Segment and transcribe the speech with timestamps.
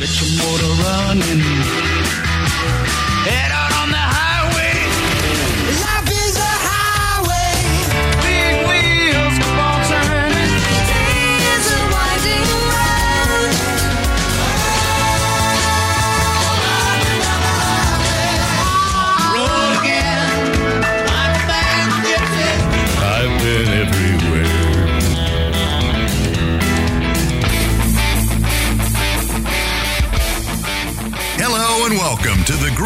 [0.00, 1.40] Get your motor running.
[3.28, 3.69] Head on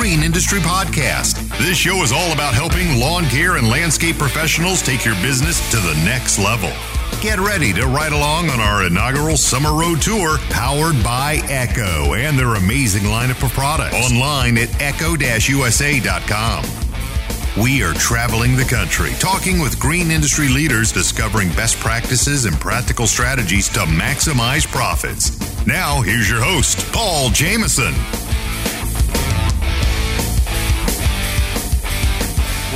[0.05, 1.49] Green Industry Podcast.
[1.57, 5.79] This show is all about helping lawn care and landscape professionals take your business to
[5.79, 6.71] the next level.
[7.23, 12.39] Get ready to ride along on our inaugural Summer Road Tour powered by Echo and
[12.39, 16.65] their amazing lineup of products online at echo-usa.com.
[17.57, 23.07] We are traveling the country, talking with green industry leaders, discovering best practices and practical
[23.07, 25.67] strategies to maximize profits.
[25.67, 27.95] Now, here's your host, Paul Jamison.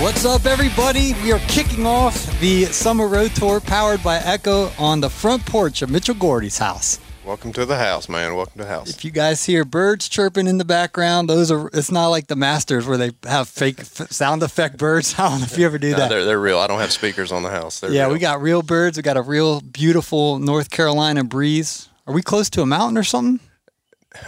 [0.00, 1.12] What's up, everybody?
[1.24, 5.82] We are kicking off the Summer Road Tour powered by Echo on the front porch
[5.82, 7.00] of Mitchell Gordy's house.
[7.24, 8.34] Welcome to the house, man.
[8.36, 8.90] Welcome to the house.
[8.90, 12.36] If you guys hear birds chirping in the background, those are, it's not like the
[12.36, 15.14] Masters where they have fake f- sound effect birds.
[15.18, 16.08] I don't know if you ever do No, that.
[16.10, 16.58] they're, they're real.
[16.58, 17.80] I don't have speakers on the house.
[17.80, 18.12] They're yeah, real.
[18.12, 18.96] we got real birds.
[18.96, 21.88] We got a real beautiful North Carolina breeze.
[22.06, 23.40] Are we close to a mountain or something?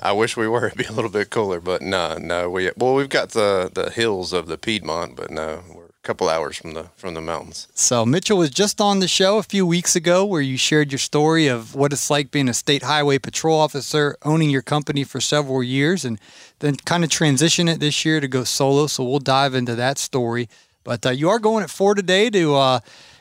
[0.03, 0.67] I wish we were.
[0.69, 2.51] It'd be a little bit cooler, but no, no.
[2.51, 6.29] We well, we've got the the hills of the Piedmont, but no, we're a couple
[6.29, 7.69] hours from the from the mountains.
[7.75, 10.99] So Mitchell was just on the show a few weeks ago where you shared your
[10.99, 15.21] story of what it's like being a state highway patrol officer, owning your company for
[15.21, 16.19] several years, and
[16.61, 18.87] then kind of transition it this year to go solo.
[18.87, 20.49] So we'll dive into that story.
[20.85, 22.81] But uh, you are going at four today to uh,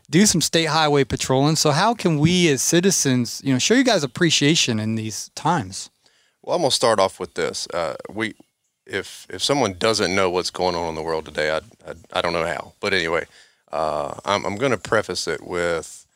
[0.09, 1.55] do some state highway patrolling.
[1.55, 5.89] So how can we as citizens, you know, show you guys appreciation in these times?
[6.50, 7.67] Well, I'm gonna start off with this.
[7.67, 8.33] Uh, we,
[8.88, 12.22] if if someone doesn't know what's going on in the world today, I I, I
[12.23, 12.73] don't know how.
[12.80, 13.25] But anyway,
[13.72, 16.07] uh, I'm I'm gonna preface it with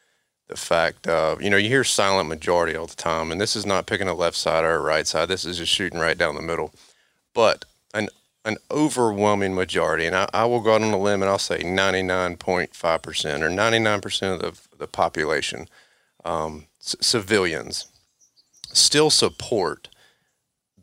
[0.48, 3.64] the fact of you know you hear silent majority all the time, and this is
[3.64, 5.28] not picking a left side or a right side.
[5.28, 6.74] This is just shooting right down the middle.
[7.36, 8.10] But an
[8.44, 11.60] an overwhelming majority, and I, I will go out on a limb and I'll say
[11.60, 15.68] 99.5 percent or 99 percent of the, the population,
[16.26, 17.86] um, c- civilians,
[18.74, 19.90] still support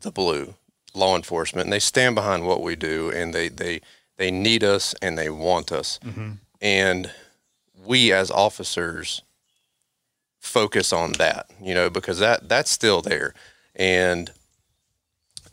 [0.01, 0.55] the blue
[0.93, 3.81] law enforcement and they stand behind what we do and they they
[4.17, 5.99] they need us and they want us.
[6.05, 6.31] Mm-hmm.
[6.61, 7.11] And
[7.83, 9.23] we as officers
[10.39, 13.33] focus on that you know because that that's still there.
[13.75, 14.31] And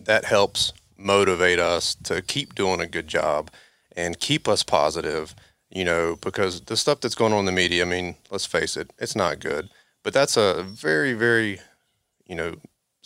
[0.00, 3.50] that helps motivate us to keep doing a good job
[3.97, 5.34] and keep us positive
[5.70, 8.76] you know because the stuff that's going on in the media i mean let's face
[8.76, 9.69] it it's not good.
[10.03, 11.60] But that's a very very
[12.26, 12.56] you know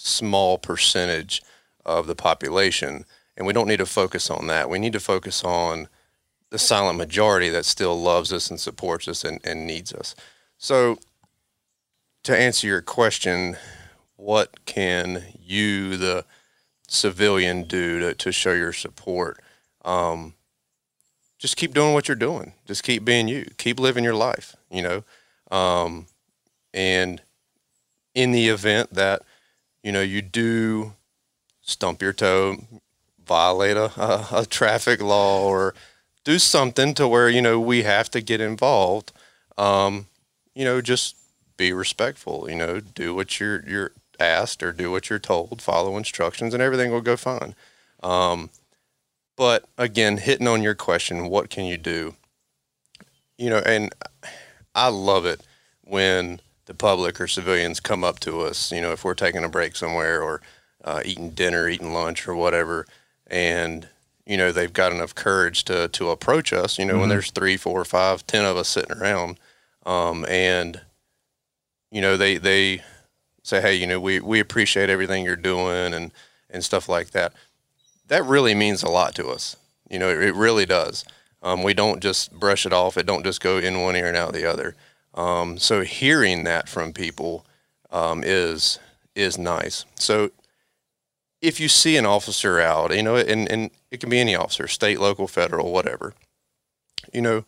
[0.09, 1.43] small percentage
[1.85, 3.05] of the population
[3.37, 4.69] and we don't need to focus on that.
[4.69, 5.89] We need to focus on
[6.51, 10.15] the silent majority that still loves us and supports us and, and needs us.
[10.59, 10.99] So
[12.25, 13.57] to answer your question
[14.17, 16.25] what can you the
[16.87, 19.41] civilian do to, to show your support?
[19.85, 20.35] Um,
[21.39, 22.53] just keep doing what you're doing.
[22.67, 23.47] Just keep being you.
[23.57, 25.05] Keep living your life you know?
[25.51, 26.07] Um,
[26.75, 27.21] and
[28.15, 29.23] in the event that
[29.83, 30.93] you know you do
[31.61, 32.57] stump your toe
[33.25, 35.75] violate a, a, a traffic law or
[36.25, 39.13] do something to where you know we have to get involved
[39.59, 40.07] um,
[40.55, 41.17] you know just
[41.57, 45.97] be respectful you know do what you're you're asked or do what you're told follow
[45.97, 47.55] instructions and everything will go fine.
[48.03, 48.51] Um,
[49.37, 52.15] but again hitting on your question what can you do?
[53.39, 53.93] You know and
[54.75, 55.41] i love it
[55.83, 59.49] when the public or civilians come up to us you know if we're taking a
[59.49, 60.41] break somewhere or
[60.85, 62.87] uh, eating dinner eating lunch or whatever
[63.29, 63.89] and
[64.27, 67.57] you know they've got enough courage to to approach us you know when there's three
[67.57, 69.39] four five ten of us sitting around
[69.85, 70.81] um, and
[71.91, 72.83] you know they they
[73.43, 76.13] say hey you know we we appreciate everything you're doing and
[76.51, 77.33] and stuff like that.
[78.09, 79.57] That really means a lot to us
[79.91, 81.05] you know it, it really does.
[81.43, 84.17] Um, we don't just brush it off it don't just go in one ear and
[84.17, 84.77] out the other
[85.15, 87.45] um, so hearing that from people
[87.91, 88.79] um, is
[89.15, 90.31] is nice so
[91.43, 94.69] if you see an officer out, you know, and, and it can be any officer,
[94.69, 96.15] state, local, federal, whatever,
[97.13, 97.45] you know,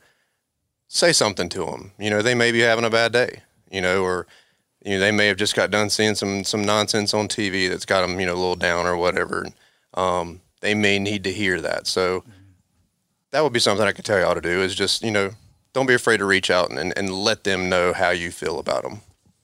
[0.89, 1.93] say something to them.
[1.99, 4.27] You know, they may be having a bad day, you know, or,
[4.85, 7.87] you know, they may have just got done seeing some, some nonsense on TV that's
[7.87, 9.47] got them, you know, a little down or whatever.
[9.95, 11.87] Um, they may need to hear that.
[11.87, 12.25] So
[13.31, 15.31] that would be something I could tell y'all to do is just, you know,
[15.75, 18.85] don't be afraid to reach out and, and, let them know how you feel about
[18.85, 19.01] them.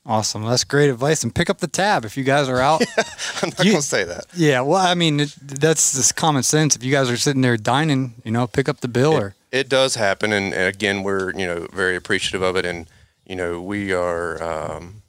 [0.07, 0.45] Awesome.
[0.45, 1.23] That's great advice.
[1.23, 2.81] And pick up the tab if you guys are out.
[3.43, 4.25] I'm not You- gonna say that.
[4.35, 4.63] yeah.
[4.63, 6.75] Well, I mean, it, that's just common sense.
[6.75, 9.35] If you guys are sitting there dining, you know, pick up the bill or.
[9.53, 12.87] It does happen, and, and again, we're you know very appreciative of it, and
[13.27, 15.03] you know we are, um,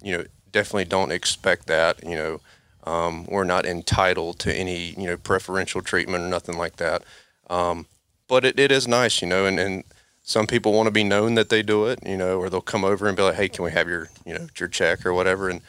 [0.00, 2.02] you know, definitely don't expect that.
[2.04, 2.40] You know,
[2.84, 7.02] um, we're not entitled to any you know preferential treatment or nothing like that.
[7.50, 7.86] Um,
[8.28, 9.82] but it, it is nice, you know, and, and
[10.28, 12.84] some people want to be known that they do it, you know, or they'll come
[12.84, 15.48] over and be like, "Hey, can we have your you know your check or whatever?"
[15.48, 15.62] And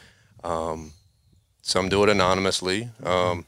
[0.44, 0.92] um,
[1.62, 2.90] some do it anonymously.
[3.02, 3.46] Um,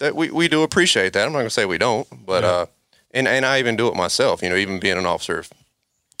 [0.00, 1.24] that we, we do appreciate that.
[1.24, 2.66] I'm not gonna say we don't, but uh,
[3.12, 4.42] and and I even do it myself.
[4.42, 5.50] You know, even being an officer, if,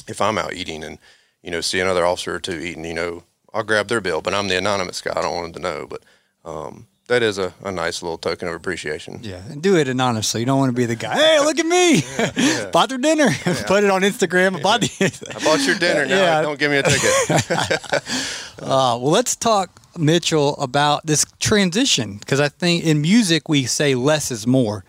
[0.08, 0.96] if I'm out eating and
[1.42, 4.22] you know see another officer or two eating, you know, I'll grab their bill.
[4.22, 5.12] But I'm the anonymous guy.
[5.14, 5.86] I don't want them to know.
[5.86, 6.02] But
[6.46, 9.18] um, that is a, a nice little token of appreciation.
[9.22, 10.40] Yeah, and do it anonymously.
[10.40, 11.14] You don't want to be the guy.
[11.14, 12.02] Hey, look at me!
[12.72, 13.28] bought their dinner.
[13.66, 14.56] Put it on Instagram.
[14.56, 15.34] I Bought the.
[15.36, 16.06] I bought your dinner.
[16.10, 16.42] Now Yeah.
[16.42, 18.02] don't give me a ticket.
[18.62, 23.94] Uh, well, let's talk, Mitchell, about this transition because I think in music we say
[23.94, 24.84] less is more.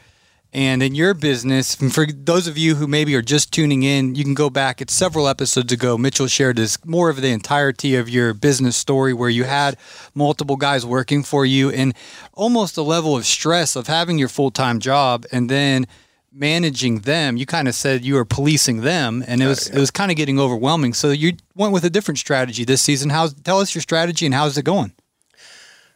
[0.53, 4.23] And in your business, for those of you who maybe are just tuning in, you
[4.23, 4.81] can go back.
[4.81, 5.97] It's several episodes ago.
[5.97, 9.77] Mitchell shared this more of the entirety of your business story where you had
[10.13, 11.93] multiple guys working for you and
[12.33, 15.87] almost a level of stress of having your full time job and then
[16.33, 17.37] managing them.
[17.37, 20.17] You kind of said you were policing them, and it was it was kind of
[20.17, 20.93] getting overwhelming.
[20.93, 23.09] So you went with a different strategy this season.
[23.09, 24.93] How's tell us your strategy and how's it going?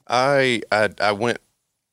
[0.08, 1.40] I, I I went.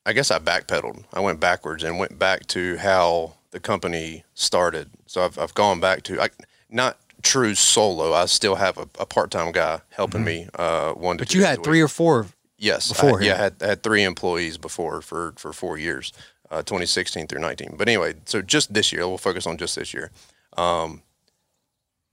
[0.04, 1.04] I guess I backpedaled.
[1.12, 4.90] I went backwards and went back to how the company started.
[5.06, 6.28] So I've I've gone back to I,
[6.70, 8.12] not true solo.
[8.12, 10.49] I still have a, a part time guy helping me.
[10.54, 11.28] Uh, one to Mm-hmm.
[11.28, 12.26] But you had three or four.
[12.58, 13.34] Yes, before I, yeah.
[13.34, 16.12] I had, I had three employees before for for four years,
[16.50, 17.75] uh, 2016 through 19.
[17.76, 20.10] But anyway, so just this year, we'll focus on just this year.
[20.56, 21.02] Um,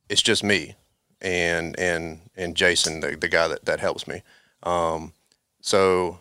[0.09, 0.75] it's just me
[1.21, 4.23] and and and Jason, the, the guy that that helps me.
[4.63, 5.13] Um,
[5.61, 6.19] so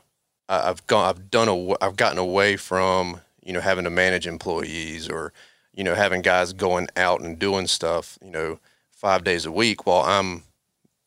[0.48, 5.08] I've gone, I've done, a, I've gotten away from you know having to manage employees
[5.08, 5.32] or
[5.74, 8.58] you know having guys going out and doing stuff, you know,
[8.90, 10.44] five days a week while I'm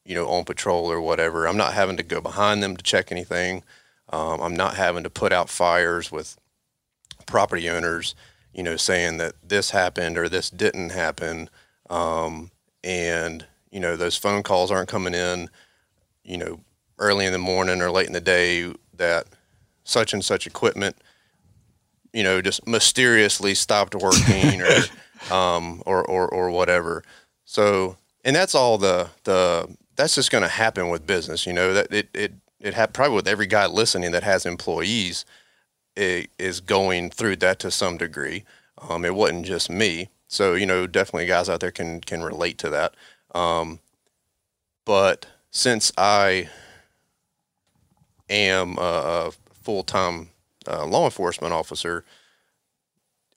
[0.06, 1.48] you know, on patrol or whatever.
[1.48, 3.64] I'm not having to go behind them to check anything.
[4.10, 6.38] Um, I'm not having to put out fires with
[7.26, 8.16] property owners,
[8.54, 11.50] you know, saying that this happened or this didn't happen.
[11.90, 12.52] Um,
[12.84, 15.50] and, you know, those phone calls aren't coming in,
[16.24, 16.60] you know,
[16.98, 19.28] early in the morning or late in the day that
[19.84, 20.96] such and such equipment,
[22.14, 27.04] you know, just mysteriously stopped working or, um, or, or, or whatever.
[27.46, 31.74] So, and that's all the, the, that's just going to happen with business, you know,
[31.74, 35.26] that it, it, it had probably with every guy listening that has employees
[35.96, 38.44] it is going through that to some degree.
[38.90, 40.10] Um, it wasn't just me.
[40.28, 42.96] So, you know, definitely guys out there can, can relate to that.
[43.36, 43.80] Um,
[44.86, 46.50] but since I
[48.32, 49.32] am a, a
[49.64, 50.30] full-time
[50.68, 52.04] uh, law enforcement officer,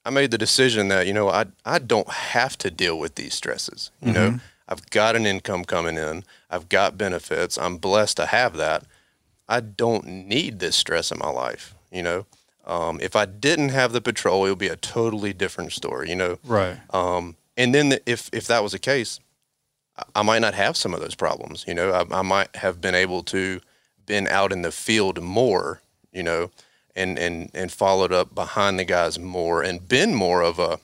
[0.04, 3.34] I made the decision that, you know, I, I don't have to deal with these
[3.34, 3.90] stresses.
[4.02, 6.24] You know, I've got an income coming in.
[6.50, 7.56] I've got benefits.
[7.58, 8.84] I'm blessed to have that.
[9.48, 11.74] I don't need this stress in my life.
[11.90, 12.26] You know,
[12.66, 16.10] um, if I didn't have the patrol, it would be a totally different story.
[16.10, 16.76] You know, Right.
[16.92, 19.20] um, and then the, if if that was the case,
[19.96, 21.64] I- I might not have some of those problems.
[21.68, 23.60] You know, I, I might have been able to
[24.06, 25.80] been out in the field more.
[26.12, 26.50] You know,
[26.94, 30.78] and and and followed up behind the guys more and been more of a,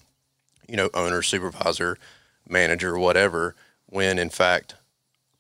[0.69, 1.99] you know, owner, supervisor,
[2.49, 3.55] manager, whatever.
[3.87, 4.75] When in fact,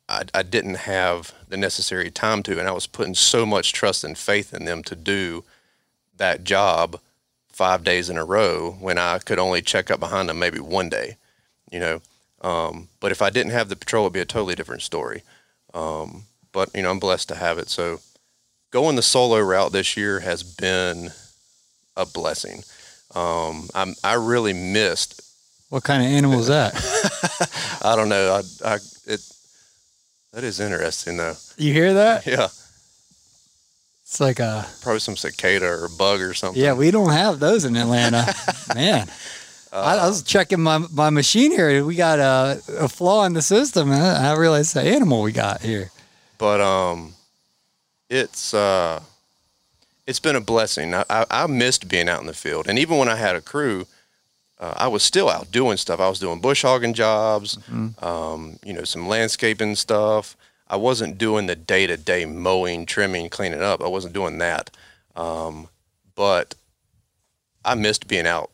[0.09, 4.05] I, I didn't have the necessary time to, and I was putting so much trust
[4.05, 5.45] and faith in them to do
[6.17, 7.01] that job
[7.49, 10.89] five days in a row when I could only check up behind them maybe one
[10.89, 11.17] day,
[11.71, 12.01] you know.
[12.43, 15.23] Um, but if I didn't have the patrol, it'd be a totally different story.
[15.75, 17.69] Um, but you know, I'm blessed to have it.
[17.71, 18.01] So
[18.71, 21.11] going the solo route this year has been
[21.97, 22.63] a blessing.
[23.15, 25.21] Um, I'm, I really missed.
[25.71, 26.75] What kind of animal is that?
[27.85, 28.41] I don't know.
[28.65, 28.75] I, I
[29.07, 29.21] it
[30.33, 31.35] that is interesting though.
[31.57, 32.27] you hear that?
[32.27, 32.49] Yeah,
[34.03, 36.61] It's like a probably some cicada or bug or something.
[36.63, 36.73] yeah.
[36.75, 38.33] We don't have those in Atlanta,
[38.75, 39.09] man.
[39.73, 41.85] I, I was checking my, my machine here.
[41.85, 45.31] We got a, a flaw in the system, and I I realized the animal we
[45.33, 45.91] got here.
[46.41, 47.13] But um,
[48.09, 49.01] it's uh,
[50.07, 50.95] it's been a blessing.
[50.95, 53.43] I, I, I missed being out in the field, and even when I had a
[53.43, 53.87] crew,
[54.59, 56.01] uh, I was still out doing stuff.
[56.01, 57.59] I was doing bush hogging jobs,
[58.03, 60.35] um, you know, some landscaping stuff.
[60.67, 63.83] I wasn't doing the day to day mowing, trimming, cleaning up.
[63.83, 64.71] I wasn't doing that,
[65.17, 65.69] um,
[66.15, 66.55] but
[67.67, 68.51] I missed being out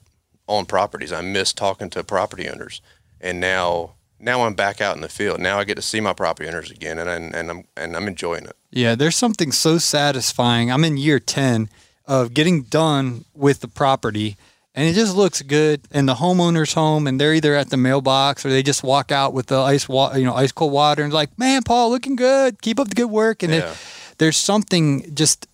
[0.48, 1.12] on properties.
[1.12, 2.80] I missed talking to property owners,
[3.20, 5.40] and now now I'm back out in the field.
[5.40, 8.08] Now I get to see my property owners again, and and, and I'm and I'm
[8.08, 8.56] enjoying it.
[8.70, 10.70] Yeah, there's something so satisfying.
[10.70, 11.68] I'm in year 10
[12.06, 14.36] of getting done with the property
[14.76, 18.44] and it just looks good and the homeowner's home and they're either at the mailbox
[18.44, 21.12] or they just walk out with the ice water, you know, ice cold water and
[21.12, 22.60] like, "Man, Paul, looking good.
[22.60, 23.70] Keep up the good work." And Yeah.
[23.70, 23.76] it,
[24.18, 25.48] there's something just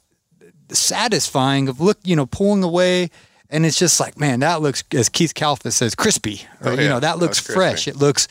[0.71, 3.11] satisfying of look, you know, pulling away
[3.53, 6.43] and it's just like, man, that looks as Keith Kalfas says, crispy.
[6.65, 7.87] Or, Oh, You know, that looks fresh.
[7.89, 8.27] It looks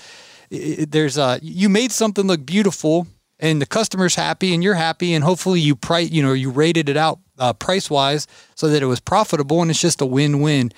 [0.51, 3.07] i- i- there's a you made something look beautiful
[3.39, 6.89] and the customer's happy and you're happy and hopefully you price you know you rated
[6.89, 10.71] it out uh, price wise so that it was profitable and it's just a win-win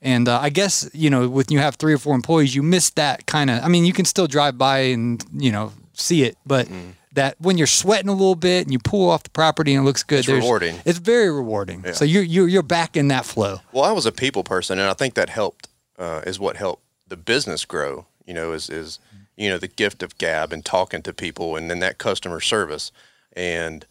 [0.00, 2.90] and uh, i guess you know when you have three or four employees you miss
[2.90, 6.36] that kind of i mean you can still drive by and you know see it
[6.46, 6.90] but Mm-hmm.
[7.16, 9.84] That when you're sweating a little bit and you pull off the property and it
[9.84, 10.78] looks good It's rewarding.
[10.86, 14.12] it's very rewarding so you're, you're you're back in that flow Well, I was a
[14.12, 15.68] people person, and I think that helped.
[15.98, 18.06] Uh, is what helped the business grow.
[18.26, 18.98] You know, is is
[19.36, 22.92] you know the gift of gab and talking to people, and then that customer service.
[23.34, 23.86] And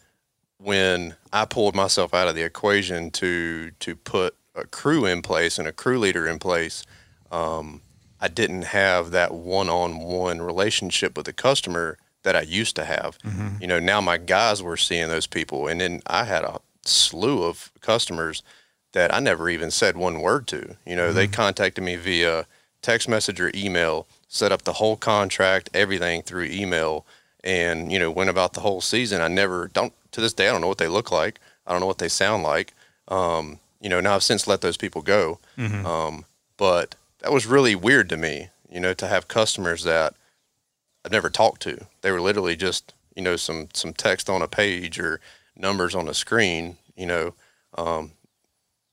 [0.58, 5.58] when I pulled myself out of the equation to to put a crew in place
[5.60, 6.86] and a crew leader in place,
[7.32, 7.82] um,
[8.22, 13.17] I didn't have that one-on-one relationship with the customer that I used to have.
[13.62, 17.44] You know, now my guys were seeing those people, and then I had a slew
[17.44, 18.44] of customers
[18.91, 20.75] that I never even said one word to.
[20.86, 22.46] You know, they contacted me via
[22.82, 27.05] text message or email, set up the whole contract, everything through email,
[27.44, 29.22] and you know went about the whole season.
[29.22, 30.48] I never don't to this day.
[30.50, 31.39] I don't know what they look like.
[31.67, 32.74] I don't know what they sound like.
[33.08, 35.39] Um, you know, now I've since let those people go.
[35.86, 36.25] Um,
[36.58, 38.50] but that was really weird to me.
[38.72, 40.15] You know, to have customers that
[41.05, 41.85] I've never talked to.
[42.01, 45.21] They were literally just you know some some text on a page or
[45.55, 46.77] numbers on a screen.
[46.97, 47.33] You know,
[47.77, 48.12] um,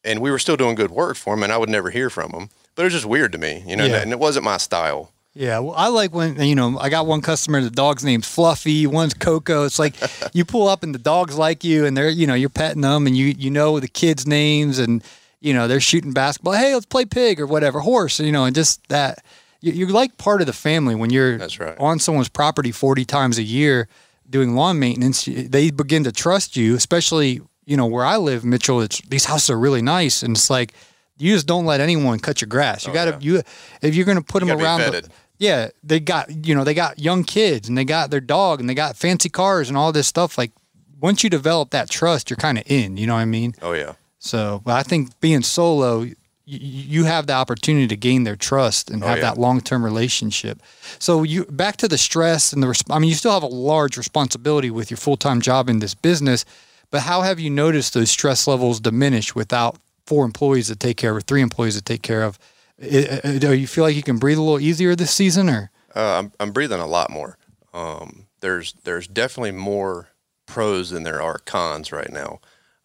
[0.05, 2.33] and we were still doing good work for them, and I would never hear from
[2.33, 2.51] them.
[2.75, 4.03] But it was just weird to me, you know, Yeah.
[4.03, 5.11] and it wasn't my style.
[5.35, 7.63] Yeah, well, I like when you know I got one customer.
[7.63, 8.87] The dog's name's Fluffy.
[8.87, 9.65] One's Coco.
[9.65, 9.95] It's like
[10.35, 13.07] you pull up and the dogs like you, and they're you know you're petting them,
[13.07, 15.03] and you you know the kids' names, and
[15.41, 16.53] you know they're shooting basketball.
[16.53, 18.21] Hey, let's play pig or whatever horse.
[18.21, 19.25] You know, and just that
[19.63, 21.77] you're like part of the family when you're That's right.
[21.79, 23.89] on someone's property 40 times a year
[24.29, 25.25] doing lawn maintenance.
[25.25, 28.81] They begin to trust you, especially you know where I live, Mitchell.
[28.81, 30.75] It's these houses are really nice, and it's like
[31.17, 32.85] you just don't let anyone cut your grass.
[32.87, 33.43] You oh, got to you
[33.81, 35.05] if you're going to put them Oh, gotta be around.
[35.05, 38.61] The, yeah, they got you know they got young kids and they got their dog
[38.61, 40.37] and they got fancy cars and all this stuff.
[40.37, 40.53] Like
[41.01, 42.97] once you develop that trust, you're kind of in.
[42.97, 43.55] You know what I mean?
[43.63, 46.07] Oh yeah, So, but I think being solo,
[46.45, 49.21] you, have the opportunity to gain their trust and have Oh, yeah.
[49.35, 50.61] that long term relationship.
[50.99, 52.67] So you back to the stress and the.
[52.67, 55.79] resp- I mean, you still have a large responsibility with your full time job in
[55.79, 56.45] this business,
[56.91, 61.11] but how have you noticed those stress levels diminish without four employees to take care
[61.13, 62.39] of or three employees to take care of?
[62.81, 66.33] Do you feel like you can breathe a little easier this season, or uh, I'm
[66.41, 67.39] I'm breathing a lot more.
[67.73, 70.09] Um, there's there's definitely more
[70.47, 72.41] pros than there are cons right now.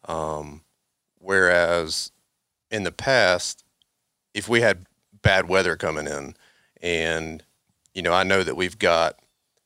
[0.05, 0.61] Um,
[1.19, 2.11] whereas
[2.71, 3.63] in the past,
[4.33, 4.85] if we had
[5.21, 6.35] bad weather coming in,
[6.81, 7.43] and
[7.93, 9.17] you know, I know that we've got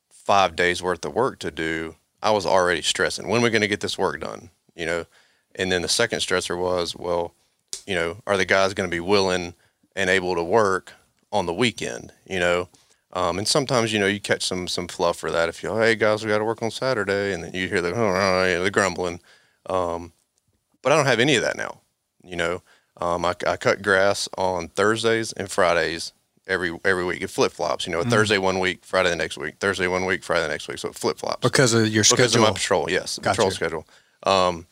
[0.09, 3.27] five days worth of work to do, I was already stressing.
[3.27, 4.49] When are we going to get this work done?
[4.75, 5.05] You know,
[5.55, 7.33] and then the second stressor was, well,
[7.85, 9.53] you know, are the guys going to be willing
[9.95, 10.93] and able to work
[11.31, 12.13] on the weekend?
[12.25, 12.69] You know,
[13.13, 15.49] um, and sometimes you know you catch some some fluff for that.
[15.49, 17.91] If you, hey guys, we got to work on Saturday, and then you hear the
[18.63, 19.19] the grumbling.
[19.69, 20.13] Um,
[20.81, 21.81] but I don't have any of that now.
[22.23, 22.61] You know,
[23.01, 26.13] um, I, I cut grass on Thursdays and Fridays
[26.47, 27.21] every every week.
[27.21, 27.85] It flip flops.
[27.87, 29.55] You know, Thursday one week, Friday the next week.
[29.59, 30.77] Thursday one week, Friday the next week.
[30.77, 32.23] So it flip flops because of your schedule.
[32.23, 32.89] because of my patrol.
[32.89, 33.35] Yes, Gotcha.
[33.35, 33.87] patrol schedule.
[34.23, 34.67] Um,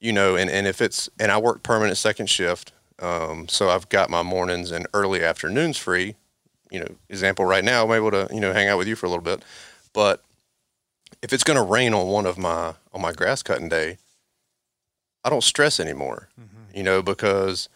[0.00, 3.88] you know, and, and if it's and I work permanent second shift, um, so I've
[3.88, 6.16] got my mornings and early afternoons free.
[6.70, 9.06] You know, example right now, I'm able to you know hang out with you for
[9.06, 9.42] a little bit,
[9.92, 10.22] but
[11.22, 13.98] if it's going to rain on one of my on my grass cutting day,
[15.24, 16.28] I don't stress anymore.
[16.74, 17.68] You know, because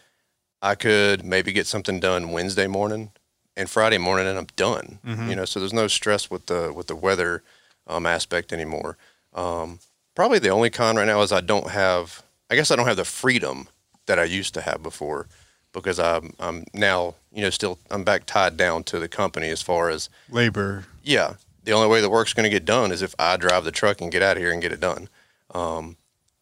[0.60, 3.10] I could maybe get something done Wednesday morning
[3.56, 4.98] and Friday morning, and I'm done.
[5.28, 7.42] You know, so there's no stress with the with the weather
[7.86, 8.96] um, aspect anymore.
[9.34, 9.80] Um,
[10.14, 12.22] probably the only con right now is I don't have.
[12.50, 13.68] I guess I don't have the freedom
[14.06, 15.26] that I used to have before
[15.72, 19.62] because I'm I'm now you know still I'm back tied down to the company as
[19.62, 20.84] far as labor.
[21.02, 21.34] yeah,
[21.64, 24.00] the only way the work's going to get done is if I drive the truck
[24.02, 25.08] and get out of here and get it done.
[25.54, 25.96] Um,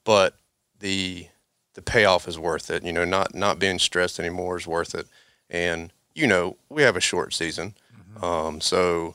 [0.05, 0.37] but
[0.81, 1.27] the
[1.81, 2.85] the payoff is worth it.
[2.85, 5.07] You know, not not being stressed anymore is worth it.
[5.49, 7.75] And you know, we have a short season,
[8.23, 9.15] um, so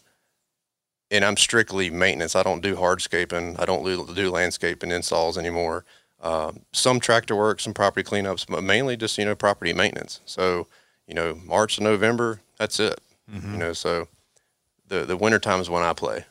[1.12, 2.36] and I'm strictly maintenance.
[2.36, 3.60] I don't do hardscaping.
[3.60, 5.86] I don't do, do landscaping installs anymore.
[6.22, 10.22] Um, some tractor work, some property cleanups, but mainly just you know property maintenance.
[10.25, 10.67] So
[11.07, 13.00] you know, March to November, that's it.
[13.53, 14.07] You know, so
[14.88, 16.25] the the winter time is when I play.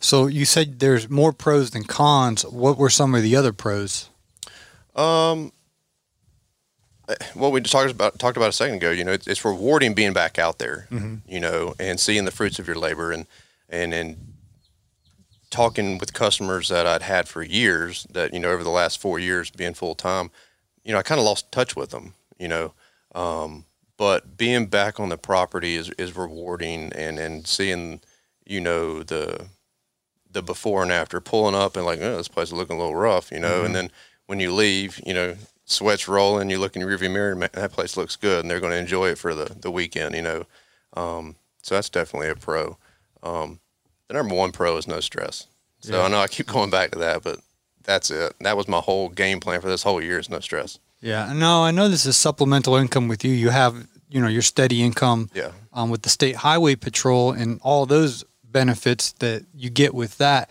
[0.00, 2.44] So you said there's more pros than cons.
[2.44, 4.08] What were some of the other pros?
[7.34, 8.90] Well, we just talked about talked about a second ago.
[8.90, 10.88] You know, it's, it's rewarding being back out there.
[11.26, 13.26] You know, and seeing the fruits of your labor, and
[13.68, 14.16] and and
[15.50, 18.06] talking with customers that I'd had for years.
[18.10, 20.30] That you know, over the last four years being full time,
[20.84, 22.14] you know, I kind of lost touch with them.
[22.38, 22.72] You know,
[23.14, 23.64] um,
[23.96, 28.00] but being back on the property is is rewarding, and and seeing
[28.44, 29.46] you know the
[30.30, 32.96] the before and after pulling up and like, oh, this place is looking a little
[32.96, 33.90] rough, you know, and then
[34.26, 35.34] when you leave, you know,
[35.66, 38.60] sweat's rolling, you look in your rearview mirror, man, that place looks good, and they're
[38.60, 40.44] going to enjoy it for the, the weekend, you know.
[40.96, 42.78] Um, so that's definitely a pro.
[43.22, 43.60] Um,
[44.08, 45.46] the number one pro is no stress.
[45.80, 47.38] So I know I keep going back to that, but
[47.84, 48.34] that's it.
[48.40, 50.78] That was my whole game plan for this whole year is no stress.
[51.00, 53.32] Yeah, no, I know this is supplemental income with you.
[53.32, 55.52] You have, you know, your steady income Yeah.
[55.72, 60.50] um, with the state highway patrol and all those benefits that you get with that.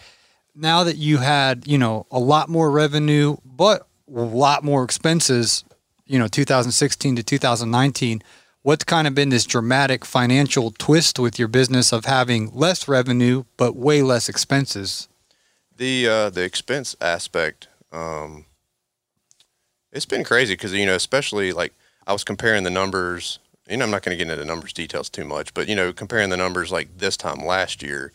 [0.53, 5.63] Now that you had, you know, a lot more revenue, but a lot more expenses,
[6.05, 8.21] you know, 2016 to 2019,
[8.61, 13.43] what's kind of been this dramatic financial twist with your business of having less revenue
[13.57, 15.07] but way less expenses?
[15.77, 18.45] The uh, the expense aspect, um,
[19.91, 21.73] it's been crazy because you know, especially like
[22.07, 23.39] I was comparing the numbers.
[23.69, 25.75] You know, I'm not going to get into the numbers details too much, but you
[25.75, 28.11] know, comparing the numbers like this time last year,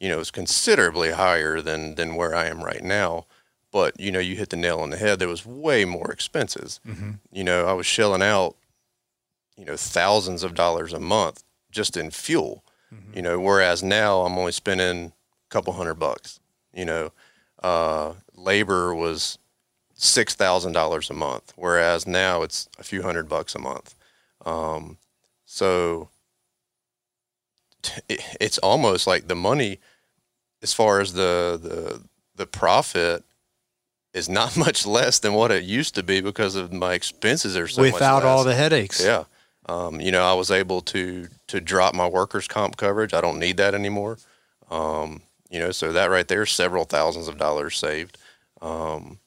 [0.00, 3.26] you know, is considerably higher than than where I am right now.
[3.74, 5.18] But you know, you hit the nail on the head.
[5.18, 6.78] There was way more expenses.
[7.32, 8.54] You know, I was shelling out,
[9.56, 12.62] you know, thousands of dollars a month just in fuel.
[13.12, 16.38] You know, whereas now I'm only spending a couple hundred bucks.
[16.72, 17.10] You know,
[17.64, 19.38] uh, labor was
[19.94, 23.96] six thousand dollars a month, whereas now it's a few hundred bucks a month.
[24.46, 24.98] Um,
[25.46, 26.10] so
[28.08, 29.80] it, it's almost like the money,
[30.62, 32.02] as far as the the
[32.36, 33.24] the profit,
[34.14, 37.68] is not much less than what it used to be because of my expenses are
[37.68, 39.04] so much without all the headaches.
[39.04, 39.24] Yeah.
[39.66, 43.12] Um, you know, I was able to to drop my workers' comp coverage.
[43.14, 44.18] I don't need that anymore.
[44.70, 48.18] Um, you know, so that right there, several thousands of dollars saved.
[48.60, 49.18] Um,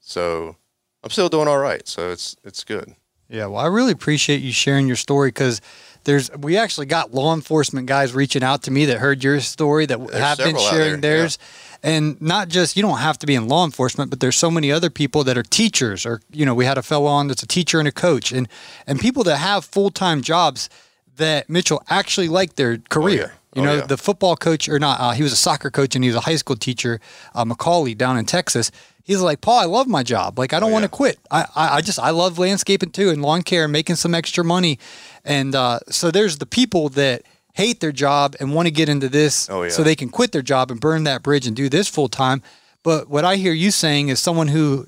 [0.00, 0.56] so
[1.04, 1.86] I'm still doing all right.
[1.86, 2.94] So it's it's good.
[3.28, 5.60] Yeah, well, I really appreciate you sharing your story because
[6.04, 9.86] there's we actually got law enforcement guys reaching out to me that heard your story
[9.86, 11.38] that have been sharing theirs.
[11.86, 14.72] And not just you don't have to be in law enforcement, but there's so many
[14.72, 17.46] other people that are teachers or you know, we had a fellow on that's a
[17.46, 18.48] teacher and a coach and
[18.88, 20.68] and people that have full-time jobs
[21.16, 23.26] that Mitchell actually liked their career.
[23.34, 23.86] Oh, You know, yeah.
[23.86, 26.20] the football coach or not, uh, he was a soccer coach and he was a
[26.30, 27.00] high school teacher,
[27.34, 28.70] uh, Macaulay down in Texas.
[29.04, 30.38] He's like, Paul, I love my job.
[30.38, 30.96] Like, I don't Oh, want to yeah.
[31.00, 31.18] quit.
[31.30, 34.44] I, I, I just, I love landscaping too and lawn care and making some extra
[34.44, 34.78] money.
[35.24, 37.22] And uh, so there's the people that
[37.56, 39.70] hate their job and want to get into this Oh, yeah.
[39.70, 42.42] so they can quit their job and burn that bridge and do this full time.
[42.82, 44.86] But what I hear you saying is someone who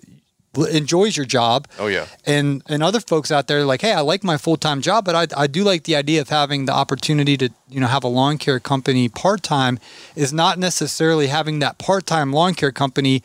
[0.70, 2.07] enjoys your job Oh yeah.
[2.26, 5.04] and and other folks out there are like, hey, I like my full time job,
[5.04, 8.04] but I, I do like the idea of having the opportunity to you know have
[8.04, 9.78] a lawn care company part time.
[10.14, 13.22] Is not necessarily having that part time lawn care company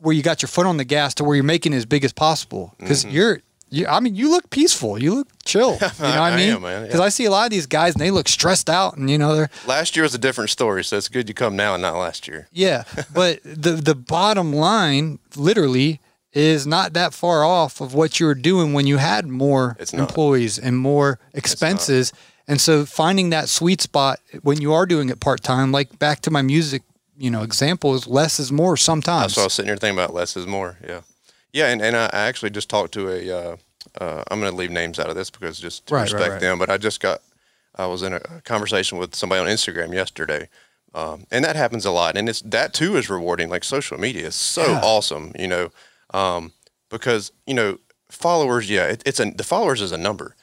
[0.00, 2.04] where you got your foot on the gas to where you're making it as big
[2.04, 3.14] as possible because mm-hmm.
[3.14, 3.40] you're.
[3.74, 5.02] You, I mean, you look peaceful.
[5.02, 5.72] You look chill.
[5.80, 6.30] You know what I.
[6.30, 6.62] I mean?
[6.62, 6.86] man, yeah.
[6.86, 9.18] Because I see a lot of these guys and they look stressed out, and you
[9.18, 11.82] know they're Last year was a different story, so it's good you come now and
[11.82, 12.48] not last year.
[12.52, 12.84] yeah,
[13.14, 16.00] but the the bottom line, literally,
[16.32, 20.58] is not that far off of what you were doing when you had more employees
[20.58, 22.12] and more expenses.
[22.46, 26.20] And so, finding that sweet spot when you are doing it part time, like back
[26.22, 26.82] to my music,
[27.16, 29.34] you know, example is less is more sometimes.
[29.34, 30.76] So I was sitting here thinking about less is more.
[30.86, 31.00] Yeah.
[31.54, 33.30] Yeah, and, and I actually just talked to a.
[33.30, 33.56] Uh,
[34.00, 36.32] uh, I'm going to leave names out of this because just to Right, right, respect
[36.32, 36.40] right.
[36.40, 36.58] them.
[36.58, 37.22] But I just got.
[37.76, 40.48] I was in a conversation with somebody on Instagram yesterday,
[40.94, 42.16] um, and that happens a lot.
[42.16, 43.48] And it's that too is rewarding.
[43.48, 44.80] Like social media is so Yeah.
[44.82, 45.70] awesome, you know,
[46.12, 46.52] um,
[46.90, 47.78] because you know
[48.10, 48.68] followers.
[48.68, 50.34] Yeah, it, it's a the followers is a number.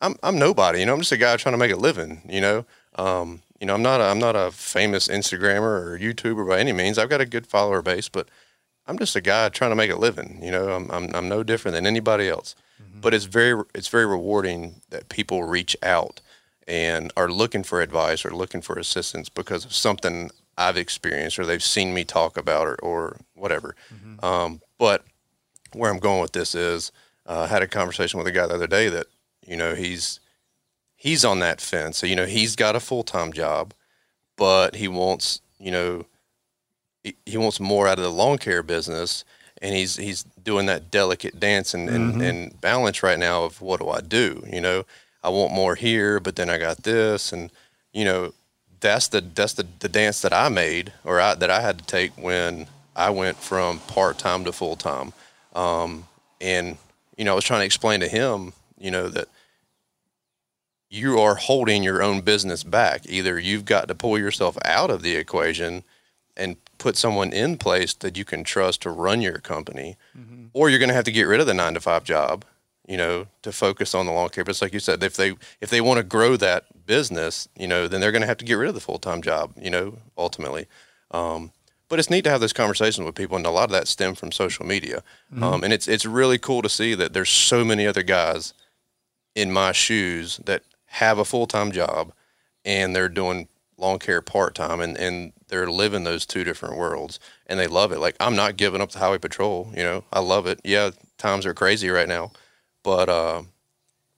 [0.00, 0.94] I'm I'm nobody, you know.
[0.94, 2.64] I'm just a guy trying to make a living, you know.
[2.96, 6.72] Um, you know, I'm not a, I'm not a famous Instagrammer or YouTuber by any
[6.72, 6.98] means.
[6.98, 8.28] I've got a good follower base, but
[8.88, 10.40] I'm just a guy trying to make a living.
[10.42, 12.54] You know, I'm I'm, I'm no different than anybody else.
[13.00, 16.20] But it's very it's very rewarding that people reach out
[16.66, 21.46] and are looking for advice or looking for assistance because of something I've experienced or
[21.46, 23.76] they've seen me talk about or, or whatever.
[24.24, 25.04] Um, but
[25.72, 26.90] where I'm going with this is
[27.26, 29.06] uh, I had a conversation with a guy the other day that
[29.46, 30.18] you know he's
[30.96, 31.98] he's on that fence.
[31.98, 33.74] So you know he's got a full time job,
[34.36, 36.06] but he wants you know
[37.02, 39.24] he, wants more out of the lawn care business,
[39.62, 43.80] and he's he's doing that delicate dance and, and, and balance right now of what
[43.80, 44.44] do I do?
[44.50, 44.84] You know,
[45.22, 47.50] I want more here, but then I got this, and
[47.92, 48.32] you know,
[48.80, 51.84] that's the that's the, the dance that I made or I, that I had to
[51.84, 55.12] take when I went from part time to full time.
[55.54, 56.06] Um,
[56.40, 56.76] and
[57.16, 59.28] you know, I was trying to explain to him, you know, that
[60.90, 63.02] you are holding your own business back.
[63.06, 65.82] Either you've got to pull yourself out of the equation
[66.38, 69.96] and put someone in place that you can trust to run your company,
[70.52, 72.44] or you're going to have to get rid of the nine to five job,
[72.86, 74.44] you know, to focus on the lawn care.
[74.44, 77.66] But it's like you said, if they if they want to grow that business, you
[77.66, 79.70] know, then they're going to have to get rid of the full time job, you
[79.70, 80.66] know, ultimately.
[81.10, 81.52] Um,
[81.88, 84.14] but it's neat to have those conversations with people, and a lot of that stem
[84.14, 85.02] from social media.
[85.42, 88.54] Um, and it's it's really cool to see that there's so many other guys
[89.34, 92.12] in my shoes that have a full time job
[92.64, 97.18] and they're doing lawn care part time and, and they're living those two different worlds
[97.46, 98.00] and they love it.
[98.00, 100.60] Like I'm not giving up the highway patrol, you know, I love it.
[100.64, 102.32] Yeah, times are crazy right now,
[102.82, 103.42] but uh,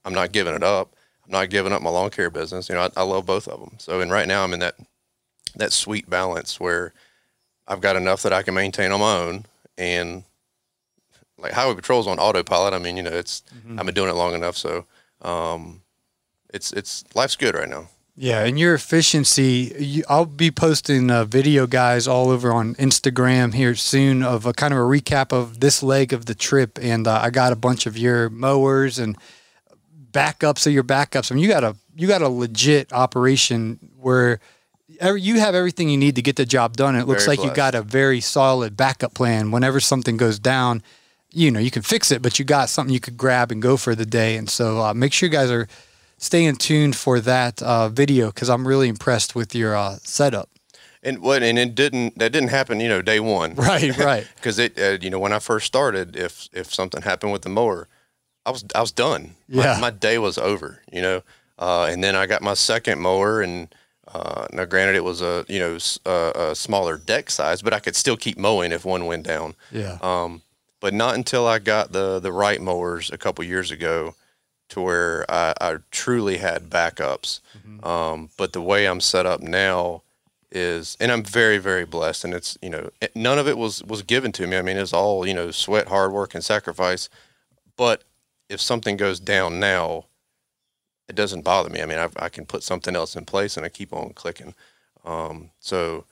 [0.03, 0.95] I'm not giving it up.
[1.25, 2.67] I'm not giving up my lawn care business.
[2.67, 3.75] You know, I, I love both of them.
[3.77, 4.75] So, and right now I'm in that
[5.55, 6.93] that sweet balance where
[7.67, 9.45] I've got enough that I can maintain on my own
[9.77, 10.23] and
[11.37, 12.73] like highway patrol's on autopilot.
[12.73, 13.43] I mean, you know, it's
[13.79, 14.85] I've been doing it long enough, so
[15.21, 15.81] um,
[16.53, 17.87] it's it's life's good right now.
[18.21, 23.51] Yeah, and your efficiency, you, I'll be posting uh, video guys all over on Instagram
[23.51, 27.07] here soon of a kind of a recap of this leg of the trip, and
[27.07, 29.17] uh, I got a bunch of your mowers and
[30.11, 31.31] backups of your backups.
[31.31, 34.39] I mean, you got a you got a legit operation where
[34.99, 36.93] every, you have everything you need to get the job done.
[36.93, 39.49] And it looks Very like you got a very solid backup plan.
[39.49, 40.83] Whenever something goes down,
[41.31, 43.77] you know you can fix it, but you got something you could grab and go
[43.77, 44.37] for the day.
[44.37, 45.67] And so uh, make sure you guys are
[46.21, 50.47] staying tuned for that uh, video because I'm really impressed with your uh, setup.
[51.03, 53.55] And what and it didn't that didn't happen, you know, day one.
[53.71, 54.27] Right, right.
[54.35, 57.49] Because it, uh, you know, when I first started, if if something happened with the
[57.49, 57.87] mower,
[58.45, 59.35] I was I was done.
[59.49, 59.77] My- Yeah.
[59.81, 60.81] my, day was over.
[60.93, 61.21] You know,
[61.57, 63.67] uh, and then I got my second mower, and
[64.13, 67.95] uh, now granted it was a you know a smaller deck size, but I could
[67.95, 69.55] still keep mowing if one went down.
[69.71, 69.97] Yeah.
[70.03, 70.43] Um,
[70.79, 74.13] but not until I got the the right mowers a couple years ago,
[74.71, 77.39] to where I, I truly had backups.
[77.85, 80.01] Um, but the way I'm set up now
[80.51, 84.01] is, and I'm very very blessed, and it's you know none of it was was
[84.01, 84.57] given to me.
[84.57, 87.09] I mean, it's all you know sweat, hard work, and sacrifice.
[87.77, 88.03] But
[88.49, 90.05] if something goes down now,
[91.07, 91.81] it doesn't bother me.
[91.81, 94.53] I mean, I, I can put something else in place, and I keep on clicking.
[95.05, 96.05] Um, so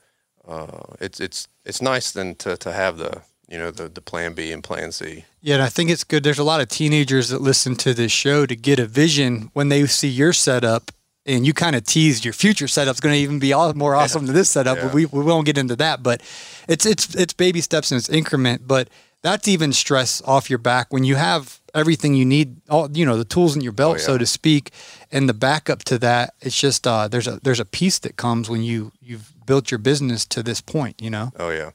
[0.46, 4.32] uh, it's it's it's nice then to to have the you know the the plan
[4.34, 5.24] B and plan C.
[5.42, 6.22] Yeah, and I think it's good.
[6.22, 9.68] There's a lot of teenagers that listen to this show to get a vision when
[9.68, 10.90] they see your setup,
[11.26, 14.26] and you kind of teased your future setup's going to even be all more awesome
[14.26, 14.78] than this setup.
[14.80, 16.02] But we, we won't get into that.
[16.02, 16.20] But
[16.68, 18.66] it's it's it's baby steps and it's increment.
[18.68, 18.88] But
[19.22, 23.16] that's even stress off your back when you have everything you need, all you know,
[23.16, 24.06] the tools in your belt, Oh, yeah.
[24.06, 24.70] so to speak,
[25.12, 26.34] and the backup to that.
[26.40, 29.78] It's just uh, there's a there's a piece that comes when you you've built your
[29.78, 31.00] business to this point.
[31.02, 31.32] You know.
[31.38, 31.70] Oh yeah,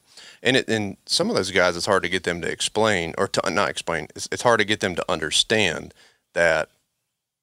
[0.45, 3.27] and it, and some of those guys, it's hard to get them to explain or
[3.27, 4.08] to not explain.
[4.15, 5.93] It's, it's hard to get them to understand
[6.34, 6.69] that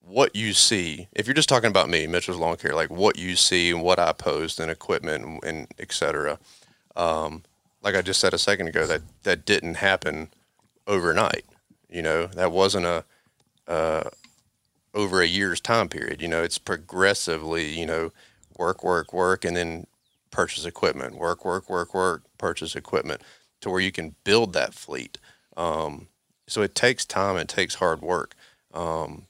[0.00, 1.08] what you see.
[1.12, 3.98] If you're just talking about me, Mitchell's Lawn Care, like what you see and what
[3.98, 6.38] I post and equipment and, and et cetera.
[6.96, 7.42] Um,
[7.82, 10.30] like I just said a second ago, that that didn't happen
[10.86, 11.44] overnight.
[11.90, 13.04] You know, that wasn't a
[13.68, 14.10] uh,
[14.94, 16.22] over a year's time period.
[16.22, 17.78] You know, it's progressively.
[17.78, 18.12] You know,
[18.56, 19.86] work, work, work, and then
[20.32, 23.20] purchase equipment, work, work, work, work, purchase equipment
[23.60, 25.18] to where you can build that fleet.
[25.56, 26.08] Um,
[26.48, 28.34] so it takes time, it takes hard work.
[28.74, 29.26] Um,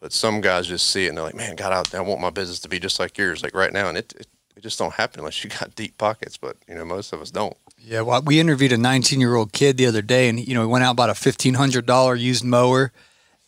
[0.00, 2.30] but some guys just see it and they're like, man, God, I, I want my
[2.30, 3.88] business to be just like yours, like right now.
[3.88, 6.36] And it, it, it just don't happen unless you got deep pockets.
[6.36, 7.56] But, you know, most of us don't.
[7.82, 10.60] Yeah, well, we interviewed a 19 year old kid the other day, and you know,
[10.60, 12.92] he went out bought a fifteen hundred dollar used mower,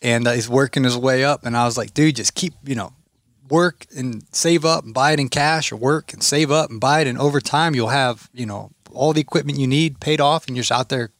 [0.00, 1.44] and uh, he's working his way up.
[1.44, 2.94] And I was like, dude, just keep, you know,
[3.52, 6.80] work and save up and buy it in cash, or work and save up and
[6.80, 10.20] buy it, and over time you'll have, you know, all the equipment you need paid
[10.20, 11.10] off, and you're just out there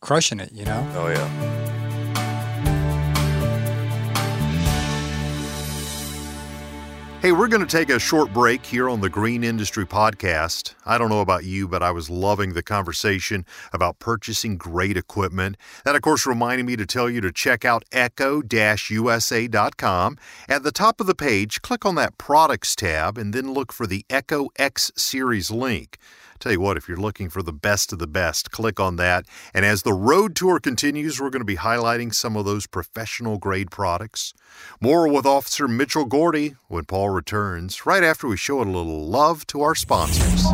[0.00, 0.50] crushing it.
[0.52, 0.92] You know.
[0.96, 1.73] Oh, yeah.
[7.24, 10.74] Hey, we're going to take a short break here on the Green Industry Podcast.
[10.84, 15.56] I don't know about you, but I was loving the conversation about purchasing great equipment.
[15.86, 20.18] That, of course, reminded me to tell you to check out echo usa.com.
[20.50, 23.86] At the top of the page, click on that Products tab and then look for
[23.86, 25.96] the Echo X Series link.
[26.44, 29.24] Tell you what, if you're looking for the best of the best, click on that.
[29.54, 33.38] And as the road tour continues, we're going to be highlighting some of those professional
[33.38, 34.34] grade products.
[34.78, 39.46] More with Officer Mitchell Gordy when Paul returns, right after we show a little love
[39.46, 40.44] to our sponsors.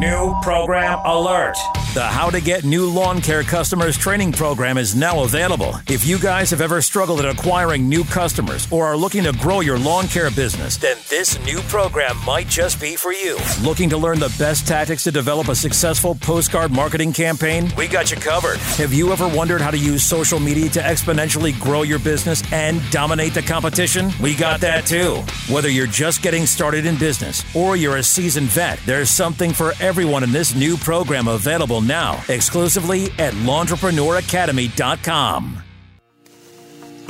[0.00, 1.58] New program alert.
[1.92, 5.74] The How to Get New Lawn Care Customers training program is now available.
[5.88, 9.60] If you guys have ever struggled at acquiring new customers or are looking to grow
[9.60, 13.36] your lawn care business, then this new program might just be for you.
[13.60, 17.70] Looking to learn the best tactics to develop a successful postcard marketing campaign?
[17.76, 18.58] We got you covered.
[18.78, 22.80] Have you ever wondered how to use social media to exponentially grow your business and
[22.90, 24.12] dominate the competition?
[24.22, 25.16] We got that too.
[25.52, 29.72] Whether you're just getting started in business or you're a seasoned vet, there's something for
[29.80, 29.89] everyone
[30.24, 35.69] in this new program available now exclusively at lawnpreneuracademy.com.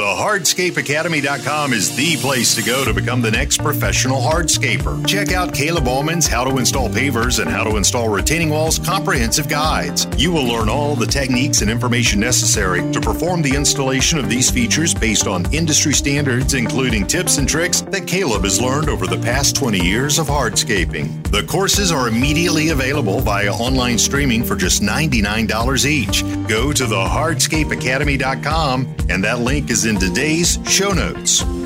[0.00, 5.06] The HardscapeAcademy.com is the place to go to become the next professional hardscaper.
[5.06, 9.46] Check out Caleb Allman's How to Install Pavers and How to Install Retaining Walls comprehensive
[9.46, 10.06] guides.
[10.16, 14.50] You will learn all the techniques and information necessary to perform the installation of these
[14.50, 19.18] features based on industry standards, including tips and tricks that Caleb has learned over the
[19.18, 21.30] past 20 years of hardscaping.
[21.30, 26.22] The courses are immediately available via online streaming for just $99 each.
[26.48, 31.59] Go to the hardscapeacademy.com and that link is in today's show notes.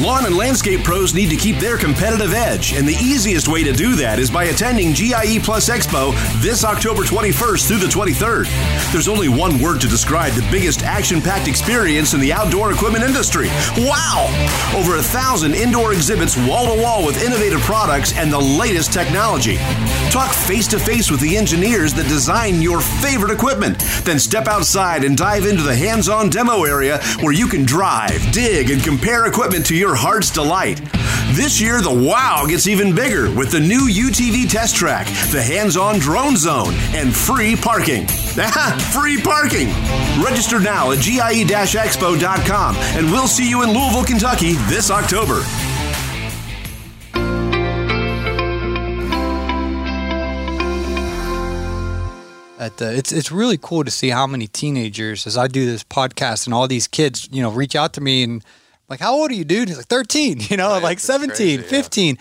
[0.00, 3.72] Lawn and landscape pros need to keep their competitive edge, and the easiest way to
[3.72, 8.46] do that is by attending GIE Plus Expo this October 21st through the 23rd.
[8.92, 13.02] There's only one word to describe the biggest action packed experience in the outdoor equipment
[13.02, 13.48] industry.
[13.76, 14.30] Wow!
[14.76, 19.56] Over a thousand indoor exhibits wall to wall with innovative products and the latest technology.
[20.10, 23.80] Talk face to face with the engineers that design your favorite equipment.
[24.04, 28.30] Then step outside and dive into the hands on demo area where you can drive,
[28.30, 30.80] dig, and compare equipment to your heart's delight.
[31.32, 35.76] This year, the wow gets even bigger with the new UTV test track, the hands
[35.76, 38.06] on drone zone, and free parking.
[38.92, 39.68] free parking!
[40.22, 45.42] Register now at GIE expo.com, and we'll see you in Louisville, Kentucky this October.
[52.58, 55.84] At, uh, it's it's really cool to see how many teenagers, as I do this
[55.84, 58.44] podcast, and all these kids, you know, reach out to me and
[58.88, 59.68] like, how old are you, dude?
[59.68, 61.82] He's like 13, you know, Right, like that's 17, crazy, yeah.
[61.82, 62.18] 15.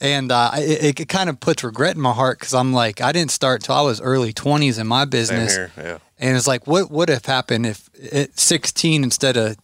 [0.00, 3.10] And uh, it, it kind of puts regret in my heart because I'm like, I
[3.10, 5.56] didn't start till I was early 20s in my business.
[5.56, 5.72] here.
[5.76, 5.98] Yeah.
[6.18, 9.56] And it's like, what would have happened if at 16 instead of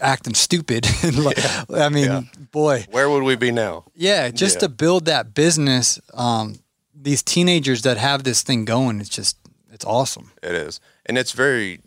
[0.00, 0.86] acting stupid?
[1.14, 1.38] Like,
[1.70, 2.20] I mean, Yeah.
[2.50, 3.84] boy, Where would we be now?
[3.94, 4.60] yeah, just Yeah.
[4.60, 6.58] to build that business, um,
[6.94, 9.36] these teenagers that have this thing going, it's just,
[9.70, 10.30] it's awesome.
[10.42, 11.80] It is, and it's very,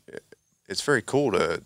[0.69, 1.63] it's very cool to,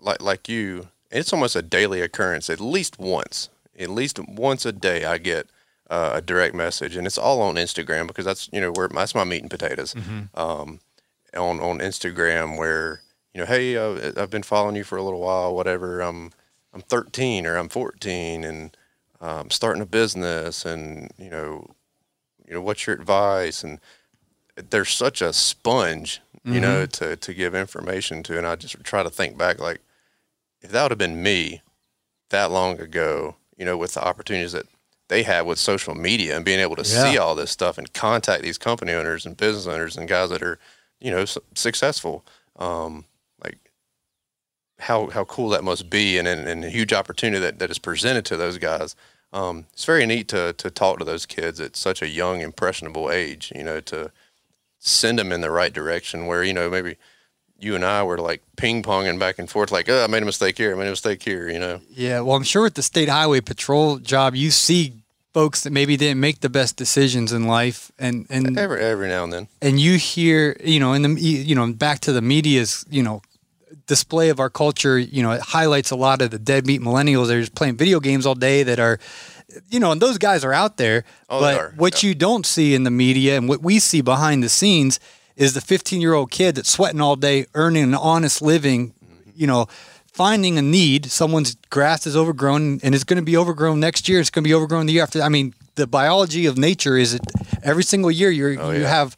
[0.00, 0.88] like like you.
[1.10, 2.50] It's almost a daily occurrence.
[2.50, 5.48] At least once, at least once a day, I get
[5.88, 9.14] uh, a direct message, and it's all on Instagram because that's you know where that's
[9.14, 9.94] my meat and potatoes.
[10.34, 10.80] Um,
[11.34, 13.00] on on Instagram, where
[13.34, 15.54] you know, hey, uh, I've been following you for a little while.
[15.54, 16.00] Whatever.
[16.00, 16.32] I'm
[16.74, 18.76] I'm 13 or I'm 14, and
[19.20, 21.70] um, starting a business, and you know,
[22.46, 23.64] you know, what's your advice?
[23.64, 23.80] And
[24.70, 28.36] they're such a sponge, you know, to, to give information to.
[28.38, 29.80] And I just try to think back, like,
[30.60, 31.62] if that would have been me
[32.30, 34.66] that long ago, you know, with the opportunities that
[35.08, 38.42] they had with social media and being able to see all this stuff and contact
[38.42, 40.58] these company owners and business owners and guys that are,
[41.00, 42.24] you know, su- successful,
[42.56, 43.06] um,
[43.42, 43.58] like
[44.78, 47.78] how, how cool that must be and, and, and a huge opportunity that, that is
[47.78, 48.94] presented to those guys.
[49.32, 53.10] Um, it's very neat to, to talk to those kids at such a young, impressionable
[53.10, 54.10] age, you know, to,
[54.78, 56.96] send them in the right direction where you know maybe
[57.58, 60.26] you and I were like ping ponging back and forth like oh I made a
[60.26, 62.82] mistake here I made a mistake here you know Yeah, well, I'm sure with the
[62.82, 64.94] state highway patrol job, you see
[65.34, 69.24] folks that maybe didn't make the best decisions in life, and and every every now
[69.24, 72.84] and then and you hear, you know, in the you know, back to the media's,
[72.90, 73.22] you know,
[73.86, 77.36] display of our culture, you know, it highlights a lot of the deadbeat millennials that
[77.36, 78.98] are just playing video games all day that are,
[79.68, 81.04] you know, and those guys are out there.
[81.28, 82.08] Oh, they but are, what yeah.
[82.08, 84.98] you don't see in the media and what we see behind the scenes
[85.38, 88.92] is the 15 year old kid that's sweating all day, earning an honest living,
[89.34, 89.66] you know,
[90.12, 91.06] finding a need.
[91.06, 94.20] Someone's grass is overgrown and it's going to be overgrown next year.
[94.20, 95.22] It's going to be overgrown the year after.
[95.22, 97.22] I mean, the biology of nature is that
[97.62, 98.88] every single year you're, Oh, you yeah.
[98.88, 99.16] have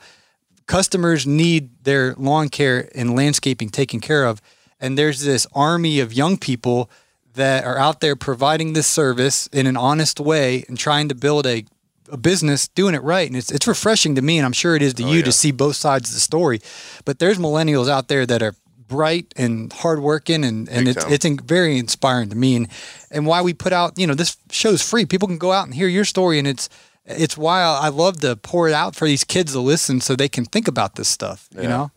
[0.66, 4.40] customers need their lawn care and landscaping taken care of.
[4.78, 6.90] And there's this army of young people
[7.34, 11.46] that are out there providing this service in an honest way and trying to build
[11.46, 11.64] a,
[12.10, 13.28] a business doing it right.
[13.28, 15.24] And it's, it's refreshing to me, and I'm sure it is to oh, you yeah.
[15.24, 16.60] to see both sides of the story.
[17.04, 18.54] But there's millennials out there that are
[18.88, 21.12] bright and hardworking, and, and Big it's, time.
[21.12, 22.56] it's in- very inspiring to me.
[22.56, 22.68] And,
[23.10, 25.06] and why we put out, you know, this show's free.
[25.06, 26.68] People can go out and hear your story, and it's
[27.06, 30.28] it's why I love to pour it out for these kids to listen so they
[30.28, 31.90] can think about this stuff, you know?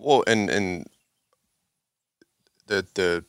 [0.00, 0.86] well and and
[2.66, 3.24] the the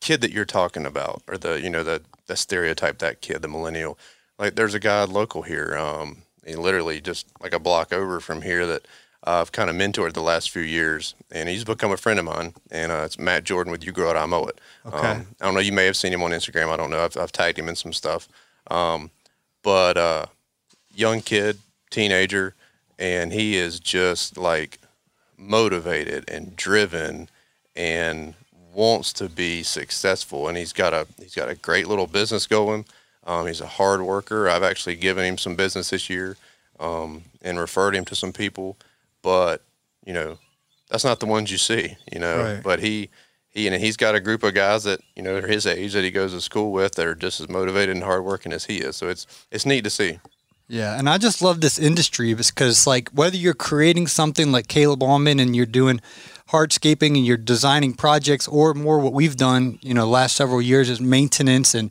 [0.00, 3.48] kid that you're talking about or the you know the the stereotype that kid the
[3.48, 3.98] millennial
[4.38, 8.42] like there's a guy local here um he literally just like a block over from
[8.42, 8.86] here that
[9.26, 12.52] I've kind of mentored the last few years, and he's become a friend of mine.
[12.70, 14.60] And uh, it's Matt Jordan with You Grow It, I Mow It.
[14.84, 14.96] Okay.
[14.96, 15.60] Um, I don't know.
[15.60, 16.68] You may have seen him on Instagram.
[16.68, 17.02] I don't know.
[17.02, 18.28] I've, I've tagged him in some stuff.
[18.70, 19.10] Um,
[19.62, 20.26] but uh,
[20.94, 21.58] young kid,
[21.90, 22.54] teenager,
[22.98, 24.78] and he is just like
[25.38, 27.28] motivated and driven
[27.74, 28.34] and
[28.74, 32.84] wants to be successful and he's got a he's got a great little business going
[33.24, 34.48] um, he's a hard worker.
[34.48, 36.36] I've actually given him some business this year
[36.80, 38.76] um, and referred him to some people
[39.24, 39.62] but
[40.04, 40.38] you know
[40.90, 42.42] that's not the ones you see you know.
[42.42, 42.62] Right.
[42.62, 43.10] but he
[43.48, 46.04] he and he's got a group of guys that you know are his age that
[46.04, 48.94] he goes to school with that are just as motivated and hardworking as he is.
[48.94, 50.20] So it's it's neat to see.
[50.66, 55.02] Yeah, and I just love this industry because, like, whether you're creating something like Caleb
[55.02, 56.00] Allman and you're doing
[56.48, 60.88] hardscaping and you're designing projects, or more what we've done, you know, last several years
[60.88, 61.90] is maintenance and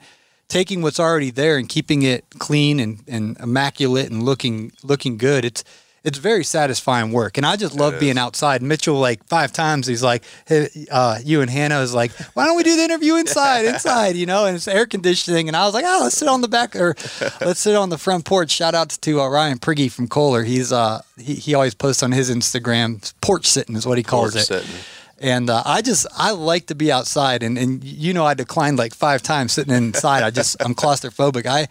[0.54, 5.44] taking what's already there and keeping it clean and, and immaculate and looking looking good.
[5.44, 5.64] It's
[6.04, 8.62] it's very satisfying work, and I just love being outside.
[8.62, 12.58] Mitchell, like five times, he's like, hey, uh, "You and Hannah is like, why don't
[12.58, 15.74] we do the interview inside, inside?" You know, and it's air conditioning, and I was
[15.74, 16.94] like, "Oh, let's sit on the back or
[17.42, 20.44] let's sit on the front porch." Shout out to uh, Ryan Priggy from Kohler.
[20.44, 24.34] He's uh he, he always posts on his Instagram, porch sitting is what he calls
[24.34, 24.46] Porch it.
[24.46, 24.76] sitting.
[25.24, 28.78] And uh, I just I like to be outside, and and you know I declined
[28.78, 30.22] like five times sitting inside.
[30.22, 31.46] I just I'm claustrophobic.
[31.46, 31.68] I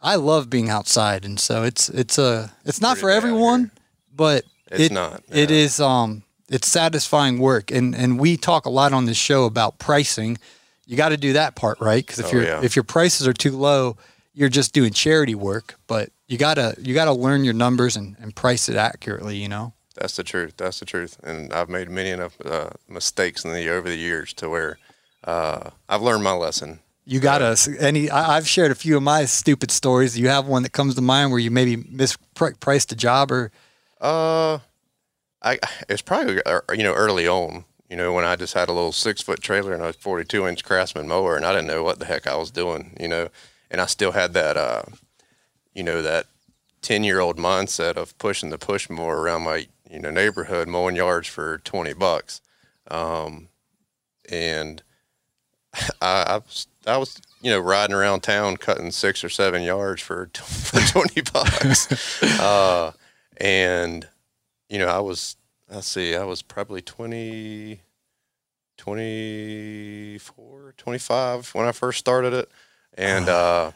[0.00, 3.72] I love being outside, and so it's it's a it's not Pretty for everyone,
[4.14, 8.70] but It's it- not, It is um it's satisfying work, and and we talk a
[8.70, 10.38] lot on this show about pricing.
[10.86, 12.60] You got to do that part right because if Oh, your yeah.
[12.62, 13.96] if your prices are too low,
[14.32, 15.74] you're just doing charity work.
[15.88, 19.36] But you gotta you gotta learn your numbers and, and price it accurately.
[19.38, 19.72] You know.
[19.96, 20.54] That's the truth.
[20.56, 21.18] That's the truth.
[21.22, 24.78] And I've made many enough uh, mistakes in the over the years to where
[25.24, 26.80] uh, I've learned my lesson.
[27.04, 27.68] You got us.
[27.78, 28.10] Any?
[28.10, 30.18] I, I've shared a few of my stupid stories.
[30.18, 33.52] You have one that comes to mind where you maybe mispriced a job or?
[34.00, 34.58] Uh,
[35.42, 37.64] I it's probably uh, you know early on.
[37.88, 40.46] You know when I just had a little six foot trailer and a forty two
[40.46, 42.96] inch Craftsman mower, and I didn't know what the heck I was doing.
[42.98, 43.28] You know,
[43.70, 44.82] and I still had that uh,
[45.74, 46.26] you know that
[46.82, 50.94] ten year old mindset of pushing the push mower around my you know neighborhood mowing
[50.94, 52.42] yards for twenty bucks.
[52.88, 53.48] Um,
[54.30, 54.82] and
[56.02, 60.02] I, I was I was you know riding around town cutting six or seven yards
[60.02, 62.92] for for twenty bucks, uh,
[63.38, 64.06] and
[64.68, 65.36] you know I was
[65.70, 67.80] let's see I was probably 20,
[68.76, 72.50] 24, 25 when I first started it,
[72.98, 73.72] and uh,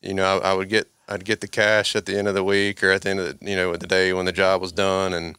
[0.00, 2.44] you know I, I would get I'd get the cash at the end of the
[2.44, 4.72] week or at the end of the you know the day when the job was
[4.72, 5.36] done and.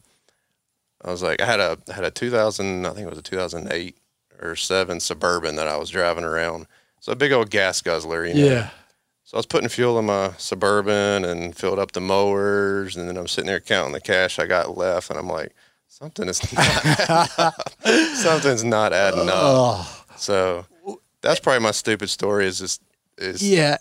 [1.02, 3.22] I was like, I had a I had a 2000, I think it was a
[3.22, 3.96] 2008
[4.42, 6.66] or seven Suburban that I was driving around.
[7.00, 8.44] So a big old gas guzzler, you know.
[8.44, 8.70] Yeah.
[9.24, 13.16] So I was putting fuel in my Suburban and filled up the mowers, and then
[13.16, 15.54] I'm sitting there counting the cash I got left, and I'm like,
[15.88, 17.54] something is not
[18.16, 19.86] something's not adding up.
[20.16, 20.66] So
[21.22, 22.82] that's probably my stupid story is just
[23.20, 23.76] is yeah.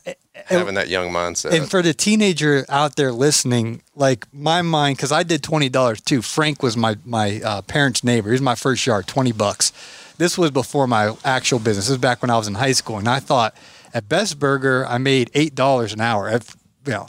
[0.46, 1.58] having that young mindset.
[1.58, 6.02] And for the teenager out there listening, like my mind, because I did twenty dollars
[6.02, 6.22] too.
[6.22, 8.30] Frank was my my uh, parents' neighbor.
[8.30, 9.72] He was my first yard, twenty bucks.
[10.18, 11.86] This was before my actual business.
[11.86, 13.56] This was back when I was in high school, and I thought
[13.94, 16.30] at Best Burger I made eight dollars an hour.
[16.30, 17.08] If, you know,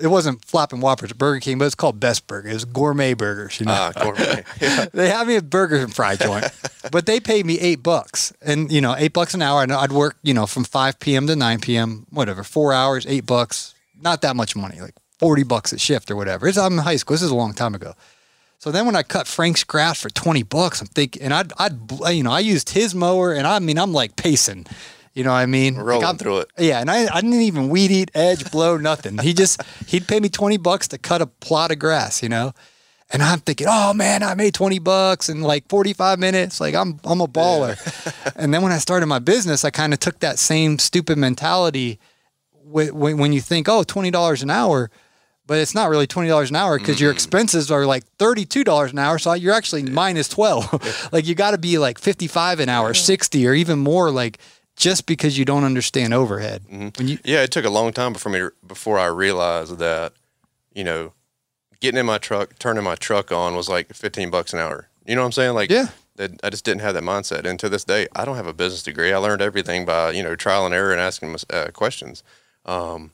[0.00, 2.48] it wasn't Flapping Whoppers at Burger King, but it's called Best Burger.
[2.48, 3.72] It was gourmet burgers, you know.
[3.72, 4.44] ah, gourmet.
[4.60, 4.86] Yeah.
[4.92, 6.46] they have me a burger and fry joint,
[6.92, 9.62] but they paid me eight bucks, and you know, eight bucks an hour.
[9.62, 11.26] And I'd work, you know, from five p.m.
[11.28, 12.06] to nine p.m.
[12.10, 13.74] Whatever, four hours, eight bucks.
[14.00, 16.48] Not that much money, like forty bucks a shift or whatever.
[16.48, 17.14] It's, I'm in high school.
[17.14, 17.94] This is a long time ago.
[18.58, 21.78] So then when I cut Frank's grass for twenty bucks, I'm thinking, and I'd, I'd,
[22.12, 24.66] you know, I used his mower, and I mean, I'm like pacing.
[25.14, 25.76] You know what I mean?
[25.76, 26.50] Like, Rolling I'm- through it.
[26.58, 29.16] Yeah, and I, I didn't even weed eat, edge, blow, nothing.
[29.18, 32.52] He just he'd pay me twenty bucks to cut a plot of grass, you know.
[33.12, 36.60] And I'm thinking, oh man, I made twenty bucks in like forty five minutes.
[36.60, 37.76] Like I'm I'm a baller.
[38.36, 42.00] and then when I started my business, I kind of took that same stupid mentality
[42.64, 44.90] when, when you think, oh, twenty dollars an hour.
[45.46, 48.92] But it's not really twenty dollars an hour because your expenses are like thirty-two dollars
[48.92, 51.08] an hour, so you're actually minus twelve.
[51.12, 54.10] like you got to be like fifty-five an hour, sixty, or even more.
[54.10, 54.38] Like
[54.76, 56.62] just because you don't understand overhead.
[56.68, 60.12] When you Yeah, it took a long time before me before I realized that,
[60.74, 61.12] you know,
[61.80, 64.88] getting in my truck, turning my truck on was like fifteen bucks an hour.
[65.06, 65.54] You know what I'm saying?
[65.54, 65.88] Like, Yeah.
[66.16, 67.44] I just didn't have that mindset.
[67.44, 69.12] And to this day, I don't have a business degree.
[69.12, 72.22] I learned everything by you know trial and error and asking uh, questions.
[72.64, 73.10] Um,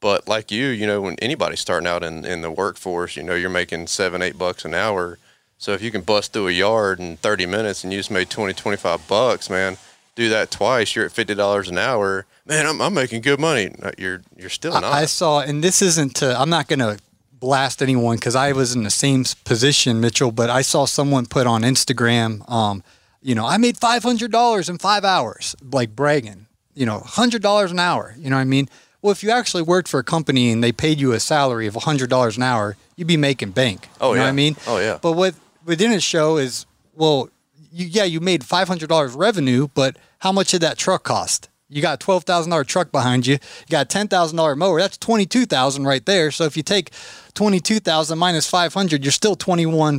[0.00, 3.36] but like you, you know, when anybody's starting out in, in the workforce, you know,
[3.36, 5.18] you're making seven, eight bucks an hour.
[5.56, 8.28] So if you can bust through a yard in 30 minutes and you just made
[8.28, 9.76] 20, 25 bucks, man,
[10.14, 12.26] do that twice, you're at fifty dollars an hour.
[12.46, 13.74] Man, I'm, I'm making good money.
[13.98, 14.84] You're you're still not.
[14.84, 16.98] I saw, and this isn't to, I'm not going to
[17.42, 21.46] blast anyone because I was in the same position, Mitchell, but I saw someone put
[21.46, 22.84] on Instagram, um,
[23.20, 28.14] you know, I made $500 in five hours, like bragging, you know, $100 an hour.
[28.16, 28.68] You know what I mean?
[29.02, 31.74] Well, if you actually worked for a company and they paid you a salary of
[31.74, 33.88] $100 an hour, you'd be making bank.
[34.00, 34.28] Oh, you know what yeah.
[34.28, 34.56] I mean?
[34.68, 34.98] Oh, yeah.
[35.02, 35.34] But what
[35.64, 37.28] we didn't show is, well,
[37.72, 41.48] you, yeah, you made $500 revenue, but how much did that truck cost?
[41.68, 43.34] You got a twelve thousand dollar truck behind you.
[43.34, 44.78] You got a ten thousand dollar mower.
[44.78, 46.30] That's twenty two thousand right there.
[46.30, 46.90] So if you take
[47.32, 49.98] twenty two thousand minus five hundred, you're still twenty one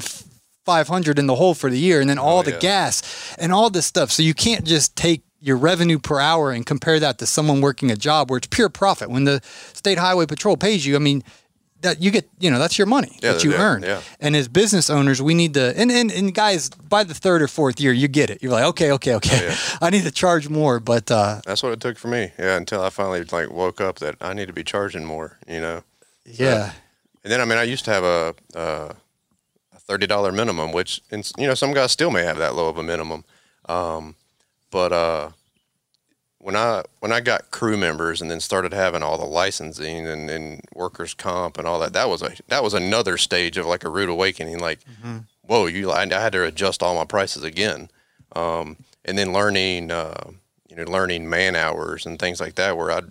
[0.66, 2.60] five hundred in the hole for the year, and then all oh, the yeah.
[2.60, 4.12] gas and all this stuff.
[4.12, 7.90] So you can't just take your revenue per hour and compare that to someone working
[7.90, 9.10] a job where it's pure profit.
[9.10, 9.42] When the
[9.74, 11.24] state highway patrol pays you, I mean,
[11.84, 13.84] that you get, you know, that's your money Yeah, that you earn.
[13.84, 14.02] yeah.
[14.20, 17.48] And as business owners, we need to, and, and, and guys, by the third or
[17.48, 18.42] fourth year, you get it.
[18.42, 19.48] You're like, okay, okay, okay.
[19.48, 19.56] yeah.
[19.82, 20.80] I need to charge more.
[20.80, 22.32] But uh, That's what it took for me.
[22.40, 25.38] Yeah, until I finally like woke up that I need to be charging more.
[25.48, 25.84] You know.
[26.26, 26.72] yeah.
[27.24, 28.94] And then I mean, I used to have a uh,
[29.74, 32.68] a thirty dollar minimum, which and you know some guys still may have that low
[32.68, 33.24] of a minimum.
[33.70, 34.16] Um,
[34.72, 35.30] but uh,
[36.44, 40.30] when I when I got crew members and then started having all the licensing and,
[40.30, 43.86] and workers comp and all that, that was a that was another stage of like
[43.86, 44.60] a rude awakening.
[44.60, 44.80] Like,
[45.44, 47.90] whoa, you I, I had to adjust all my prices again.
[48.36, 50.32] Um, and then learning uh,
[50.68, 53.02] you know learning man hours and things like that where I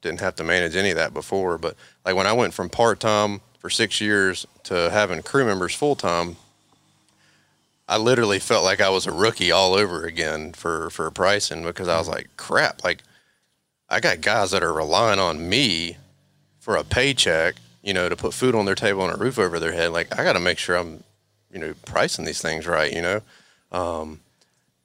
[0.00, 1.58] didn't have to manage any of that before.
[1.58, 1.76] But
[2.06, 5.94] like when I went from part time for six years to having crew members full
[5.94, 6.36] time,
[7.88, 11.88] I literally felt like I was a rookie all over again for for pricing because
[11.88, 13.02] I was like, crap, like
[13.88, 15.96] I got guys that are relying on me
[16.60, 19.58] for a paycheck, you know, to put food on their table and a roof over
[19.58, 19.92] their head.
[19.92, 21.02] Like I got to make sure I'm,
[21.50, 23.22] you know, pricing these things right, you know.
[23.72, 24.20] Um,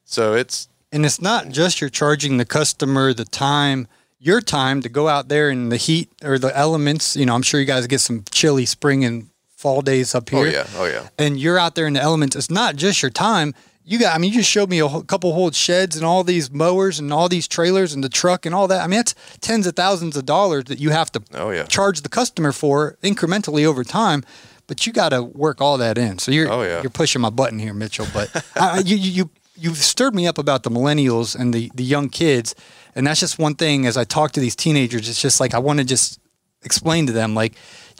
[0.05, 3.87] so it's And it's not just you're charging the customer the time,
[4.17, 7.17] your time to go out there in the heat or the elements.
[7.17, 9.27] You know, I'm sure you guys get some chilly spring and
[9.63, 10.45] fall days up oh, here.
[10.47, 11.07] oh yeah, oh yeah.
[11.17, 12.35] And you're out there in the elements.
[12.35, 13.53] It's not just your time.
[13.85, 16.23] You got, I mean, you just showed me a whole, couple whole sheds and all
[16.23, 18.81] these mowers and all these trailers and the truck and all that.
[18.81, 21.63] I mean, that's tens of thousands of dollars that you have to Oh, yeah.
[21.63, 24.23] charge the customer for incrementally over time.
[24.67, 26.17] But you got to work all that in.
[26.19, 26.81] So you're Oh, yeah.
[26.81, 28.07] you're pushing my button here, Mitchell.
[28.13, 32.07] But I, you you you've stirred me up about the millennials and the the young
[32.09, 32.55] kids,
[32.95, 33.85] and that's just one thing.
[33.85, 36.19] As I talk to these teenagers, it's just like I want to just
[36.63, 37.53] explain to them like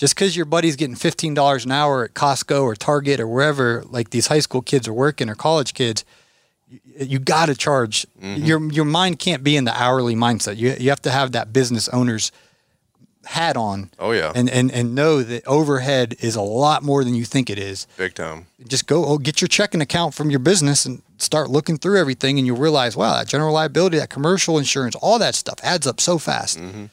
[0.04, 3.86] just because your buddy's getting fifteen dollars an hour at Costco or Target or wherever
[3.86, 6.04] like these high school kids are working or college kids,
[6.68, 8.06] you, you got to charge.
[8.22, 8.44] Mm-hmm.
[8.44, 10.58] Your your mind can't be in the hourly mindset.
[10.58, 12.34] You you have to have that business owner's
[13.24, 13.92] hat on.
[13.98, 14.34] Oh, yeah.
[14.36, 17.88] and and and know that overhead is a lot more than you think it is
[17.96, 18.48] Big time.
[18.68, 22.38] just go oh, get your checking account from your business and start looking through everything
[22.38, 26.02] and you'll realize wow that general liability that commercial insurance all that stuff adds up
[26.02, 26.88] so fast mm-hmm.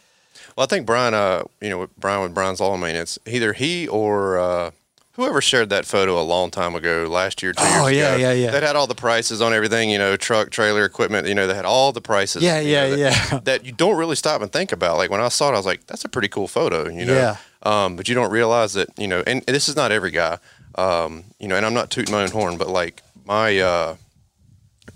[0.57, 3.87] Well, I think Brian, uh, you know, with Brian with Brian's Lawn Maintenance, either he
[3.89, 4.71] or uh,
[5.13, 8.21] whoever shared that photo a long time ago, last year, two Oh, years yeah, ago,
[8.21, 8.51] yeah, yeah.
[8.51, 11.55] that had all the prices on everything, you know, truck, trailer, equipment, you know, they
[11.55, 12.43] had all the prices.
[12.43, 12.99] Yeah, yeah, know, that,
[13.33, 13.39] yeah.
[13.45, 14.97] That you don't really stop and think about.
[14.97, 17.15] Like when I saw it, I was like, that's a pretty cool photo, you know.
[17.15, 17.37] Yeah.
[17.63, 20.39] Um, but you don't realize that, you know, and this is not every guy,
[20.77, 23.97] um, you know, and I'm not tooting my own horn, but like my, uh,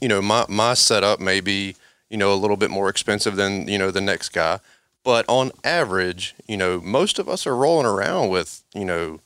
[0.01, 1.77] you know, my my setup may be,
[2.11, 4.61] you know, a little bit more expensive than, you know, the next guy.
[5.05, 9.21] But on average, you know, most of us are rolling around with, you know,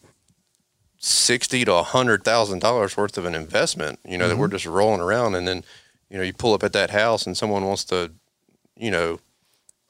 [0.98, 4.40] sixty to a hundred thousand dollars worth of an investment, you know, that Mm-hmm.
[4.40, 5.62] we're just rolling around and then,
[6.10, 8.10] you know, you pull up at that house and someone wants to,
[8.76, 9.20] you know,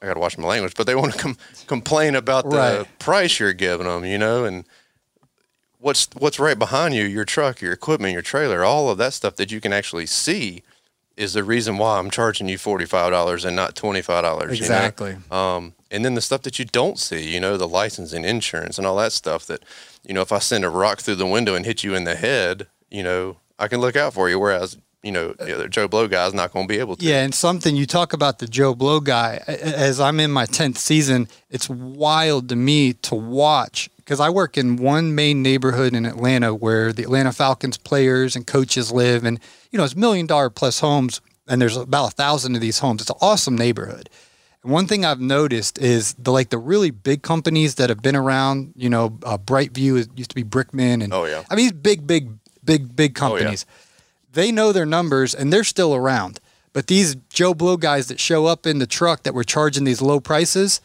[0.01, 1.37] I gotta watch my language, but they want to com-
[1.67, 2.99] complain about the Right.
[2.99, 4.65] price you're giving them, you know, and
[5.79, 9.35] what's what's right behind you, your truck, your equipment, your trailer, all of that stuff
[9.37, 10.61] that you can actually see
[11.17, 14.57] is the reason why I'm charging you forty five dollars and not twenty five dollars.
[14.59, 15.17] Exactly.
[15.31, 18.85] Um, and then the stuff that you don't see, you know, the licensing, insurance, and
[18.85, 19.45] all that stuff.
[19.45, 19.63] That
[20.07, 22.15] you know, if I send a rock through the window and hit you in the
[22.15, 24.39] head, you know, I can look out for you.
[24.39, 27.05] Whereas you know, the Joe Blow guy's not going to be able to.
[27.05, 30.75] yeah and something you talk about the joe blow guy as i'm in my 10th
[30.75, 36.05] season it's wild to me to watch because i work in one main neighborhood in
[36.05, 39.39] atlanta where the atlanta falcons players and coaches live and
[39.71, 42.99] you know it's million dollar plus homes and there's about a thousand of these homes
[43.01, 44.09] it's an awesome neighborhood
[44.63, 48.15] And one thing I've noticed is the like the really big companies that have been
[48.15, 48.73] around.
[48.75, 51.43] You know, uh, Brightview it used to be Brickman, and Oh, yeah.
[51.49, 52.29] I mean these big, big,
[52.63, 53.39] big, big Oh, yeah.
[53.39, 53.65] companies.
[54.33, 56.39] They know their numbers and they're still around.
[56.71, 60.01] But these Joe Blow guys that show up in the truck that were charging these
[60.03, 60.81] low prices,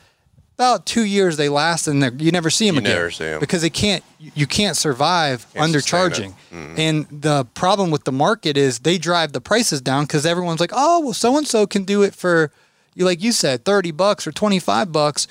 [0.57, 3.41] about two years they last, and you never see them You again never see 'em.
[3.41, 4.03] because they can't.
[4.19, 6.33] You can't survive Can't undercharging.
[6.33, 6.77] sustain it.
[6.77, 6.79] Mm.
[6.79, 10.71] And the problem with the market is they drive the prices down because everyone's like,
[10.73, 12.51] oh, well, so and so can do it for
[12.95, 15.27] you, like you said, thirty bucks or twenty five bucks,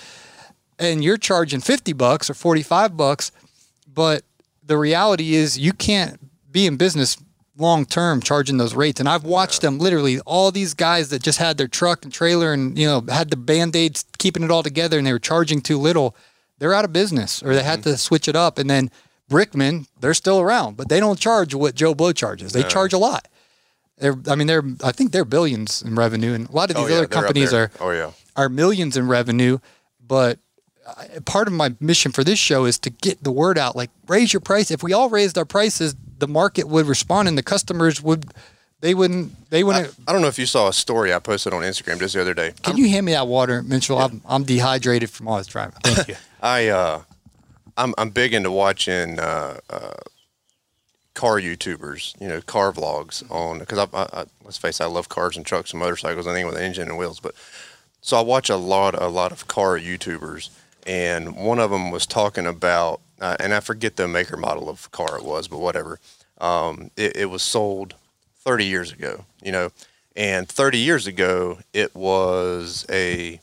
[0.80, 3.32] and you're charging fifty bucks or forty five bucks.
[3.92, 4.24] But
[4.66, 6.20] the reality is, you can't
[6.52, 7.18] be in business
[7.58, 9.00] long term charging those rates.
[9.00, 12.52] And I've watched them literally all these guys that just had their truck and trailer
[12.54, 15.62] and you know had the band aids keeping it all together, and they were charging
[15.62, 16.16] too little.
[16.60, 17.92] They're out of business, or they had Mm-hmm.
[17.92, 18.58] to switch it up.
[18.58, 18.90] And then
[19.30, 22.54] Brickman, they're still around, but they don't charge what Joe Blow charges.
[22.54, 23.28] They charge a lot.
[24.04, 26.86] They're, I mean, they're, I think they're billions in revenue, and a lot of these
[26.86, 28.12] Oh, yeah, other they're companies are Oh yeah.
[28.36, 29.60] are millions in revenue,
[30.06, 30.40] but
[30.86, 33.76] I- part of my mission for this show is to get the word out.
[33.78, 34.70] Like, raise your price.
[34.72, 38.26] If we all raised our prices, the market would respond, and the customers would.
[38.82, 39.50] They wouldn't.
[39.50, 39.96] They I, wouldn't.
[40.06, 42.34] I don't know if you saw a story I posted on Instagram just the other
[42.34, 42.52] day.
[42.64, 43.98] can you hand me that water, Mitchell?
[43.98, 45.76] I'm, I'm dehydrated from all this driving.
[45.84, 46.16] Thank you.
[46.42, 47.02] I uh,
[47.78, 49.94] I'm I'm big into watching uh, uh,
[51.14, 54.88] car YouTubers, you know, car vlogs on because I, I, I let's face it, I
[54.88, 57.20] love cars and trucks and motorcycles, anything with an engine and wheels.
[57.20, 57.36] But
[58.02, 60.50] so I watch a lot a lot of car YouTubers,
[60.86, 64.92] and one of them was talking about, uh, and I forget the maker model of
[64.92, 66.00] car it was, but whatever.
[66.40, 67.94] Um, it, it was sold
[68.40, 69.72] 30 years ago, you know,
[70.16, 73.40] and 30 years ago it was a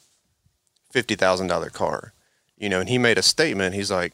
[0.90, 2.12] fifty thousand dollar car,
[2.58, 3.74] you know, and he made a statement.
[3.74, 4.12] He's like,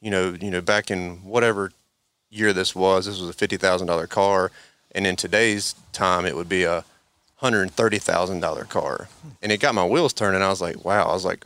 [0.00, 1.72] you know, you know, back in whatever
[2.30, 4.50] year this was, this was a fifty thousand dollar car,
[4.92, 6.84] and in today's time, it would be a
[7.36, 9.08] hundred and thirty thousand dollar car,
[9.42, 10.42] and it got my wheels turning.
[10.42, 11.06] I was like, wow.
[11.08, 11.44] I was like,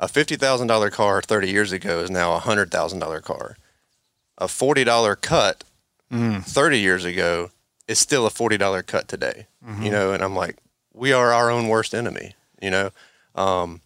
[0.00, 3.56] a fifty thousand dollar car thirty years ago is now a hundred thousand dollar car.
[4.38, 5.64] A forty dollar cut
[6.42, 7.50] thirty years ago
[7.88, 9.46] is still a forty dollar cut today.
[9.82, 10.56] You know, and I'm like,
[10.92, 12.34] we are our own worst enemy.
[12.60, 12.90] You know,
[13.34, 13.80] um,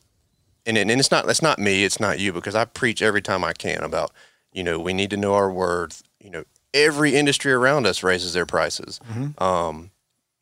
[0.66, 3.44] and and it's not that's not me, it's not you, because I preach every time
[3.44, 4.12] I can about
[4.56, 6.02] you know we need to know our worth.
[6.18, 6.44] You know,
[6.74, 8.98] every industry around us raises their prices.
[9.40, 9.90] Um,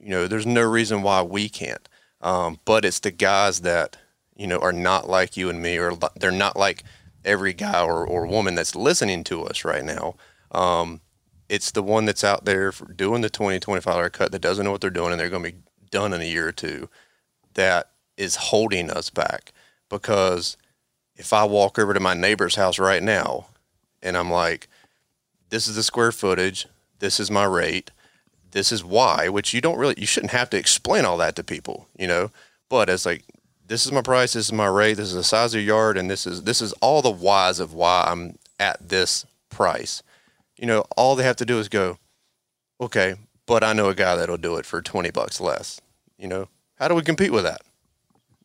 [0.01, 1.87] you know, there's no reason why we can't.
[2.21, 3.97] Um, but it's the guys that
[4.37, 6.85] you know are not like you and me, or they're not like
[7.25, 10.15] every guy or, or woman that's listening to us right now.
[10.53, 11.01] Um,
[11.49, 14.65] it's the one that's out there for doing the 20 25 dollar cut that doesn't
[14.65, 15.59] know what they're doing and they're going to be
[15.91, 16.89] done in a year or two
[17.55, 19.53] that is holding us back
[19.89, 20.57] because
[21.17, 23.47] if I walk over to my neighbor's house right now
[24.05, 24.69] and I'm like,
[25.51, 26.69] this is the square footage,
[27.01, 27.91] this is my rate,
[28.53, 31.43] this is why, which you don't really, you shouldn't have to explain all that to
[31.43, 32.31] people, you know,
[32.69, 33.25] but it's like,
[33.67, 35.97] this is my price, this is my rate, this is the size of your yard,
[35.97, 40.03] and this is, this is all the whys of why I'm at this price.
[40.57, 41.99] You know, all they have to do is go,
[42.81, 43.15] okay,
[43.47, 45.81] but I know a guy that'll do it for 20 bucks less,
[46.19, 47.63] you know, how do we compete with that?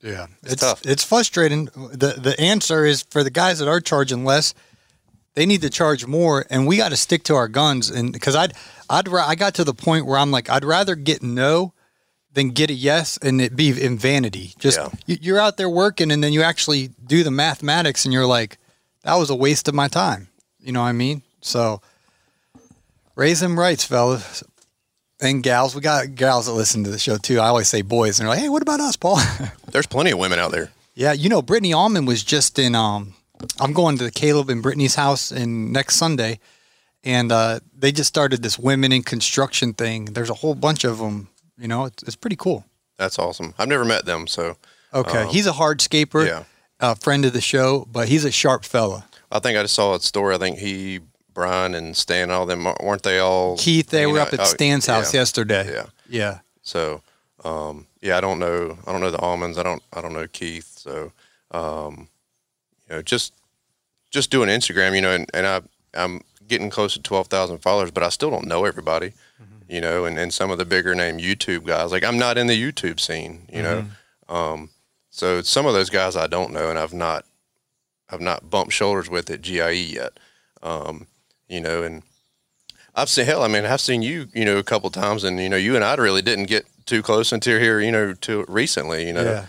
[0.02, 0.82] Yeah, It's it's tough.
[0.86, 1.66] It's frustrating.
[1.66, 4.54] the The answer is for the guys that are charging less,
[5.40, 7.90] they need to charge more, and we got to stick to our guns.
[7.90, 8.52] And because I'd,
[8.90, 11.72] I'd, I got to the point where I'm like, I'd rather get no
[12.34, 14.52] than get a yes, and it be in vanity.
[14.60, 14.90] Just Yeah.
[15.06, 18.58] you, you're out there working, and then you actually do the mathematics, and you're like,
[19.04, 20.28] that was a waste of my time.
[20.60, 21.22] You know what I mean?
[21.40, 21.82] So
[23.16, 24.44] raise them rights, fellas.
[25.22, 27.40] And gals, we got gals that listen to the show too.
[27.40, 29.20] I always say boys, and they're like, "Hey, what about us, Paul?"
[29.72, 30.70] There's plenty of women out there.
[30.96, 32.76] Yeah, you know, Brittany Allman was just in.
[32.76, 33.14] Um,
[33.60, 36.40] I'm going to Caleb and Brittany's house in next Sunday,
[37.04, 40.06] and uh, they just started this women in construction thing.
[40.06, 41.30] There's a whole bunch of them.
[41.58, 42.66] You know, it's, it's pretty cool.
[42.98, 43.54] That's awesome.
[43.58, 44.58] I've never met them, so
[44.94, 46.44] Okay, Um, he's a hardscaper, yeah.
[46.80, 49.06] a friend of the show, but he's a sharp fella.
[49.32, 50.34] I think I just saw a story.
[50.36, 51.00] I think he,
[51.34, 53.56] Brian, and Stan, all them weren't they all?
[53.58, 54.28] Keith, they were out?
[54.30, 55.20] up at Oh, Stan's house yeah.
[55.22, 55.72] yesterday.
[55.72, 55.86] Yeah.
[56.10, 56.40] yeah.
[56.64, 57.02] So,
[57.46, 58.78] um, yeah, I don't know.
[58.88, 59.58] I don't know the Allmans.
[59.58, 59.84] I don't.
[59.94, 60.72] I don't know Keith.
[60.80, 61.12] So,
[61.52, 62.08] um,
[62.90, 63.34] you know, just
[64.12, 64.96] just doing Instagram.
[64.96, 65.62] You know, and, and I
[65.94, 69.14] I'm getting close to twelve thousand followers, but I still don't know everybody.
[69.68, 71.92] You know, and, and some of the bigger name YouTube guys.
[71.92, 73.48] Like I'm not in the YouTube scene.
[73.54, 73.86] You know,
[74.28, 74.70] um,
[75.12, 77.24] so some of those guys I don't know, and I've not
[78.10, 80.14] I've not bumped shoulders with at GIE yet.
[80.64, 81.06] Um,
[81.48, 82.02] you know, and
[82.96, 83.44] I've seen hell.
[83.44, 85.84] I mean, I've seen you, you know, a couple times, and you know, you and
[85.86, 89.46] I really didn't get too close until here, you know, to recently, you know, Yeah.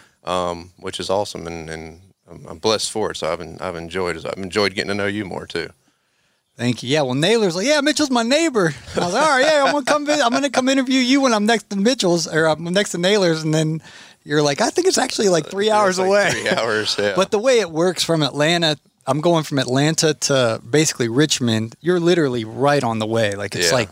[0.51, 2.01] um, which is awesome, and, and
[2.31, 3.16] I'm, I'm blessed for it.
[3.16, 4.24] So I've I've enjoyed it.
[4.26, 5.70] I've enjoyed getting to know you more too.
[6.57, 6.91] Thank you.
[6.91, 8.74] Yeah, well, Naylor's like, yeah, Mitchell's my neighbor.
[8.97, 10.05] I was like, all right, yeah, I'm gonna come.
[10.07, 12.99] vi- I'm gonna come interview you when I'm next to Mitchell's or I'm next to
[12.99, 13.81] Naylor's, and then
[14.24, 16.31] you're like, I think it's actually like three hours like away.
[16.33, 16.97] Three hours.
[16.99, 17.14] Yeah.
[17.16, 18.76] But the way it works from Atlanta,
[19.07, 21.76] I'm going from Atlanta to basically Richmond.
[21.81, 23.35] You're literally right on the way.
[23.37, 23.76] Like it's Yeah.
[23.76, 23.91] like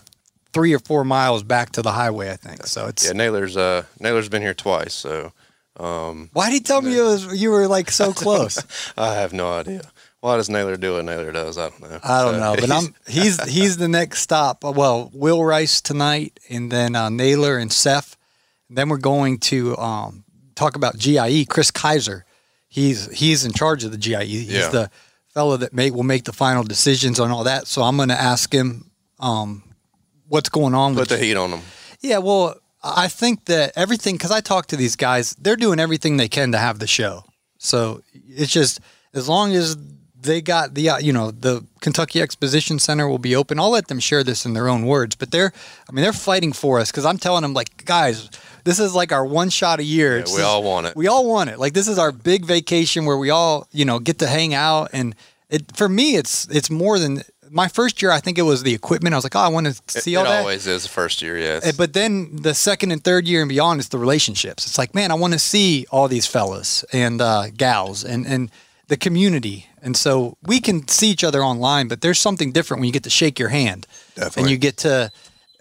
[0.52, 2.66] three or four miles back to the highway, I think.
[2.66, 4.92] So it's yeah, Naylor's, uh, Naylor's been here twice.
[4.92, 5.32] So,
[5.78, 8.62] Um, Why did he tell me it was you were like so close?
[8.96, 9.82] I have no idea.
[10.20, 11.56] Why does Naylor do what Naylor does?
[11.58, 12.00] I don't know.
[12.02, 14.64] I don't So, know, but I'm he's he's the next stop.
[14.64, 18.16] Well, Will Rice tonight, and then uh, Naylor and Seth.
[18.70, 20.24] Then we're going to um,
[20.56, 21.44] talk about GIE.
[21.46, 22.24] Kris Kiser,
[22.68, 24.24] he's he's in charge of the GIE.
[24.24, 24.68] He's Yeah.
[24.68, 24.90] the
[25.32, 27.66] fellow that make will make the final decisions on all that.
[27.68, 29.62] So I'm going to ask him um,
[30.26, 31.60] what's going on put with the heat on him.
[32.00, 32.56] Yeah, well,
[32.96, 36.52] I think that everything because I talk to these guys, they're doing everything they can
[36.52, 37.24] to have the show.
[37.58, 38.80] So it's just
[39.14, 39.76] as long as
[40.20, 43.58] they got the uh, you know the Kentucky Exposition Center will be open.
[43.58, 45.52] I'll let them share this in their own words, but they're
[45.88, 48.28] I mean they're fighting for us because I'm telling them like guys,
[48.64, 50.18] this is like our one shot a year.
[50.18, 50.96] Yeah, we all want it.
[50.96, 51.58] We all want it.
[51.58, 54.90] Like this is our big vacation where we all you know get to hang out
[54.92, 55.14] and
[55.48, 58.10] it for me it's it's more than my first year.
[58.10, 59.14] I think it was the equipment.
[59.14, 60.38] I was like, oh, I want to see it all that.
[60.38, 61.38] It always is the first year.
[61.38, 64.66] Yeah, Uh, But then the second and third year and beyond is the relationships.
[64.66, 68.50] It's like, man, I want to see all these fellas and uh, gals and, and
[68.88, 69.66] the community.
[69.82, 73.04] And so we can see each other online, but there's something different when you get
[73.04, 73.86] to shake your hand.
[74.40, 75.12] And you get to,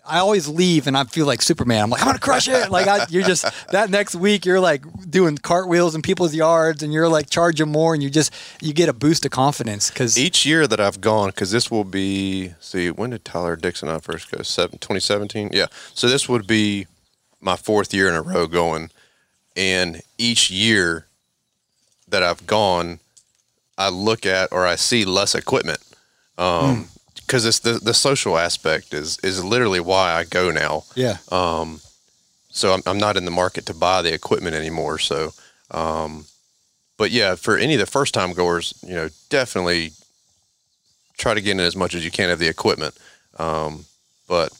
[0.07, 1.83] I always leave and I feel like Superman.
[1.83, 2.71] I'm like, I'm going to crush it.
[2.71, 6.93] Like, I, you're just, that next week, you're like doing cartwheels in people's yards and
[6.93, 10.45] you're like charging more and you just, you get a boost of confidence because each
[10.45, 13.99] year that I've gone, because this will be, see, when did Tyler Dixon and I
[13.99, 14.41] first go?
[14.41, 15.49] Seven, 2017?
[15.53, 15.67] Yeah.
[15.93, 16.87] So this would be
[17.41, 18.89] my fourth year in a row going.
[19.55, 21.07] And each year
[22.07, 22.99] that I've gone,
[23.77, 25.79] I look at or I see less equipment.
[26.37, 26.87] Um,
[27.27, 30.85] because it's the, the social aspect is, is literally why I go now.
[30.95, 31.17] yeah.
[31.29, 31.81] Um,
[32.49, 34.97] so I'm, I'm not in the market to buy the equipment anymore.
[34.97, 35.33] So,
[35.69, 36.25] um,
[36.97, 39.91] but yeah, for any of the first time goers, you know, definitely
[41.17, 42.97] try to get in as much as you can of the equipment.
[43.37, 43.85] Um,
[44.27, 44.51] but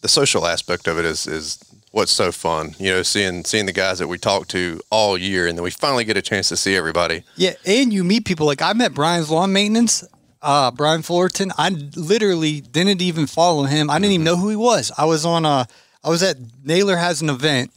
[0.00, 1.58] the social aspect of it is, is
[1.90, 5.46] what's so fun, you know, seeing, seeing the guys that we talk to all year
[5.46, 7.24] and then we finally get a chance to see everybody.
[7.36, 10.04] Yeah, and you meet people like I met Brian's lawn maintenance,
[10.42, 11.52] uh, Brian Fullerton.
[11.58, 13.90] I literally didn't even follow him.
[13.90, 14.90] I didn't even know who he was.
[14.96, 15.66] I was on a,
[16.02, 17.72] I was at Naylor has an event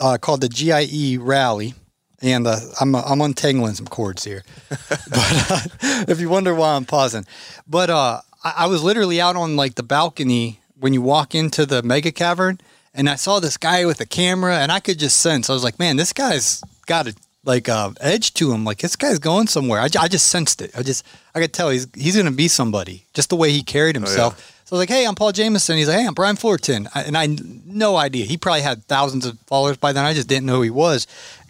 [0.00, 1.74] uh, called the GIE Rally,
[2.20, 4.42] and uh, I'm I'm untangling some cords here.
[4.68, 5.60] but uh,
[6.08, 7.26] if you wonder why I'm pausing,
[7.66, 11.66] but uh, I, I was literally out on like the balcony when you walk into
[11.66, 12.58] the mega cavern,
[12.94, 15.50] and I saw this guy with a camera, and I could just sense.
[15.50, 17.14] I was like, man, this guy's got a
[17.44, 18.64] like uh, edge to him.
[18.64, 19.80] Like this guy's going somewhere.
[19.80, 20.70] I, I just sensed it.
[20.76, 23.04] I just I could tell he's he's gonna be somebody.
[23.14, 24.38] Just the way he carried himself.
[24.64, 25.76] So I was like, hey, I'm Paul Jamison.
[25.76, 26.88] He's like, hey, I'm Brian Fullerton.
[26.94, 27.26] I, and I
[27.66, 28.24] no idea.
[28.24, 30.04] He probably had thousands of followers by then.
[30.04, 31.06] I just didn't know who he was.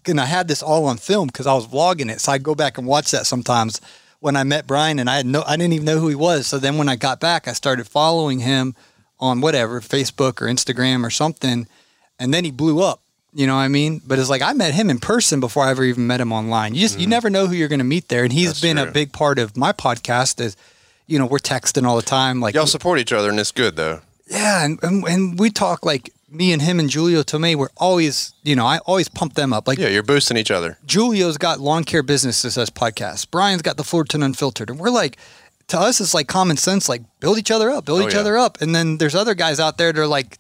[0.07, 2.21] And I had this all on film because I was vlogging it.
[2.21, 3.81] So I go back and watch that sometimes
[4.19, 6.47] when I met Brian and I had no I didn't even know who he was.
[6.47, 8.75] So then when I got back, I started following him
[9.21, 11.69] on whatever, Facebook or Instagram or something.
[12.19, 13.03] And then he blew up.
[13.35, 14.03] You know what I mean?
[14.07, 16.75] But it's like I met him in person before I ever even met him online.
[16.75, 17.11] You just you mm-hmm.
[17.11, 18.25] never know who you're gonna meet there.
[18.25, 20.57] And he's That's been a big part of my podcast is
[21.07, 22.41] you know, we're texting all the time.
[22.41, 24.01] Like Y'all support each other and it's good though.
[24.27, 28.33] yeah, and, and and we talk like me and him and Julio Tomei, we're always,
[28.43, 29.69] you know, I always pump them up.
[29.69, 30.79] Like Yeah, you're boosting each other.
[30.87, 33.31] Julio's got Lawn Care Businesses as podcast.
[33.31, 34.71] Brian's got the Fullerton Unfiltered.
[34.71, 35.19] And we're like,
[35.69, 38.21] to us, it's like common sense, like build each other up, build Oh, each yeah.
[38.21, 38.61] other up.
[38.63, 40.39] And then there's other guys out there that are like,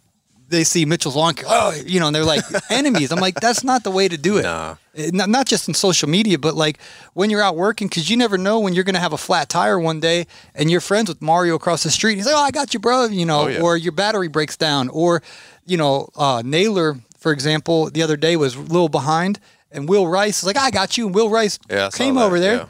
[0.52, 3.10] they see Mitchell's Lawn oh, you know, and they're like enemies.
[3.10, 4.42] I'm like, that's not the way to do it.
[4.42, 4.76] Nah.
[4.94, 6.78] Not, not just in social media, but like
[7.14, 9.48] when you're out working, because you never know when you're going to have a flat
[9.48, 12.16] tire one day and you're friends with Mario across the street.
[12.16, 13.06] He's like, oh, I got you, bro.
[13.06, 13.60] You know, Oh, yeah.
[13.62, 14.88] or your battery breaks down.
[14.90, 15.22] Or,
[15.66, 19.40] you know, uh, Naylor, for example, the other day was a little behind.
[19.70, 21.06] And Will Rice is like, I got you.
[21.06, 22.66] And Will Rice Yeah, came that, over there, yeah.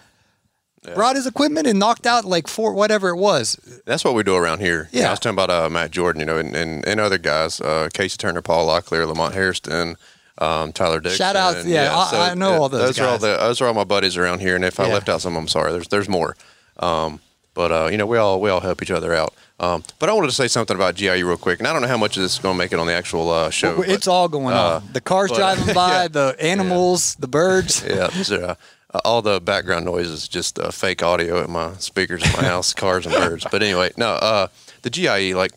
[0.94, 3.54] Brought his equipment, and knocked out like four, whatever it was.
[3.86, 4.88] That's what we do around here.
[4.92, 5.08] Yeah.
[5.08, 7.88] I was talking about uh, Matt Jordan, you know, and, and, and other guys, uh,
[7.92, 9.96] Casey Turner, Paul Locklear, Lamont Hairston,
[10.38, 11.18] um, Tyler Dixon.
[11.18, 13.74] Shout out- yeah, I- I know all those Those are all the those are all
[13.74, 14.94] my buddies around here, and if I Yeah.
[14.94, 15.70] left out some, I'm sorry.
[15.72, 16.36] There's there's more,
[16.80, 17.20] um,
[17.54, 19.34] but uh, you know, we all we all help each other out.
[19.60, 21.88] Um, but I wanted to say something about GIE real quick, and I don't know
[21.88, 23.78] how much of this is going to make it on the actual uh, show.
[23.78, 24.92] Well, it's but, all going uh, on.
[24.92, 26.08] The cars but- driving by, yeah.
[26.08, 27.84] the animals, the birds.
[27.88, 28.56] yeah, these are,
[28.94, 32.44] uh, all the background noise is just uh, fake audio at my speakers in my
[32.48, 33.46] house, cars and birds.
[33.50, 34.48] But anyway, no, uh,
[34.82, 35.52] the GIE, like,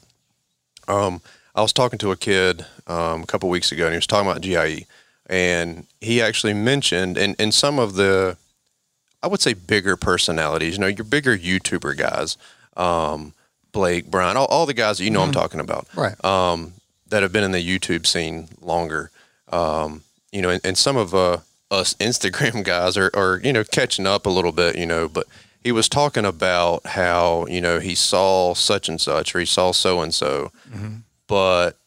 [0.88, 1.22] um,
[1.56, 4.30] I was talking to a kid um, a couple weeks ago, and he was talking
[4.30, 4.86] about GIE,
[5.28, 8.38] and he actually mentioned, and and some of the,
[9.24, 12.38] I would say, bigger personalities, you know, your bigger YouTuber guys,
[12.78, 13.34] um,
[13.72, 16.24] Blake, Brian, all, all the guys that you know I'm talking about, Right.
[16.24, 16.74] um,
[17.10, 19.12] that have been in the YouTube scene longer.
[19.52, 21.38] Um, you know, and, and some of uh,
[21.72, 25.26] us Instagram guys are, are, you know, catching up a little bit, you know, but
[25.64, 29.72] he was talking about how, you know, he saw such and such or he saw
[29.72, 30.52] so and so,
[31.28, 31.80] but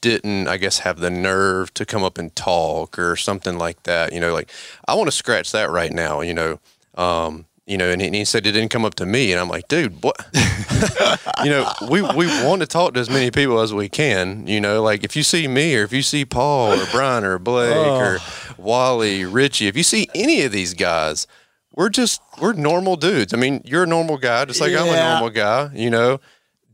[0.00, 4.12] didn't, I guess, have the nerve to come up and talk or something like that.
[4.12, 4.50] You know, like
[4.86, 6.20] I want to scratch that right now.
[6.20, 6.60] You know,
[6.94, 9.40] um, you know, and he, and he said it didn't come up to me, and
[9.40, 10.16] I'm like, dude, what?
[11.44, 14.46] you know, we we want to talk to as many people as we can.
[14.46, 17.38] You know, like if you see me or if you see Paul or Brian or
[17.38, 18.54] Blake or oh.
[18.58, 21.26] Wally, Richie, if you see any of these guys,
[21.74, 23.32] we're just we're normal dudes.
[23.32, 25.70] I mean, you're a normal guy, just like I'm a normal guy.
[25.74, 26.20] You know,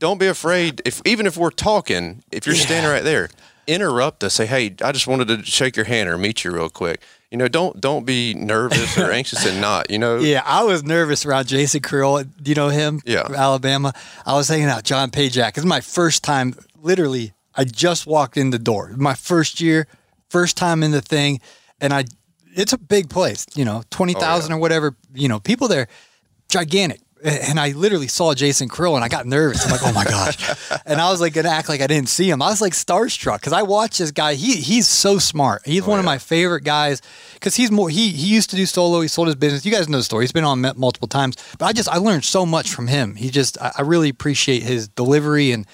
[0.01, 0.83] don't be afraid.
[0.85, 3.31] If even if we're talking, if you're standing right there,
[3.69, 4.35] interrupt us.
[4.35, 7.01] Say, hey, I just wanted to shake your hand or meet you real quick.
[7.31, 9.91] You know, don't don't be nervous or anxious and not.
[9.91, 12.25] You know, Yeah, I was nervous around Jason Creel.
[12.45, 13.01] You know him?
[13.05, 13.25] Yeah.
[13.25, 13.93] From Alabama.
[14.27, 15.57] I was hanging out John Pajak.
[15.57, 16.55] It's my first time.
[16.83, 18.93] Literally, I just walked in the door.
[18.97, 19.87] My first year,
[20.29, 21.41] first time in the thing,
[21.81, 22.05] and I.
[22.53, 23.47] It's a big place.
[23.55, 24.97] You know, twenty thousand oh, or whatever.
[25.15, 25.87] You know, people there,
[26.49, 27.01] gigantic.
[27.23, 29.65] And I literally saw Jason Creel and I got nervous.
[29.65, 30.37] I'm like, oh my gosh.
[30.87, 32.43] And I was like gonna act like I didn't see him.
[32.43, 34.35] I was like starstruck because I watched this guy.
[34.35, 35.63] He he's so smart.
[35.65, 37.01] He's one of my favorite guys
[37.35, 39.01] because he's more he he used to do solo.
[39.01, 39.65] He sold his business.
[39.65, 40.25] You guys know the story.
[40.25, 41.37] He's been on met multiple times.
[41.59, 43.15] But I just I learned so much from him.
[43.15, 45.67] He just I, I really appreciate his delivery and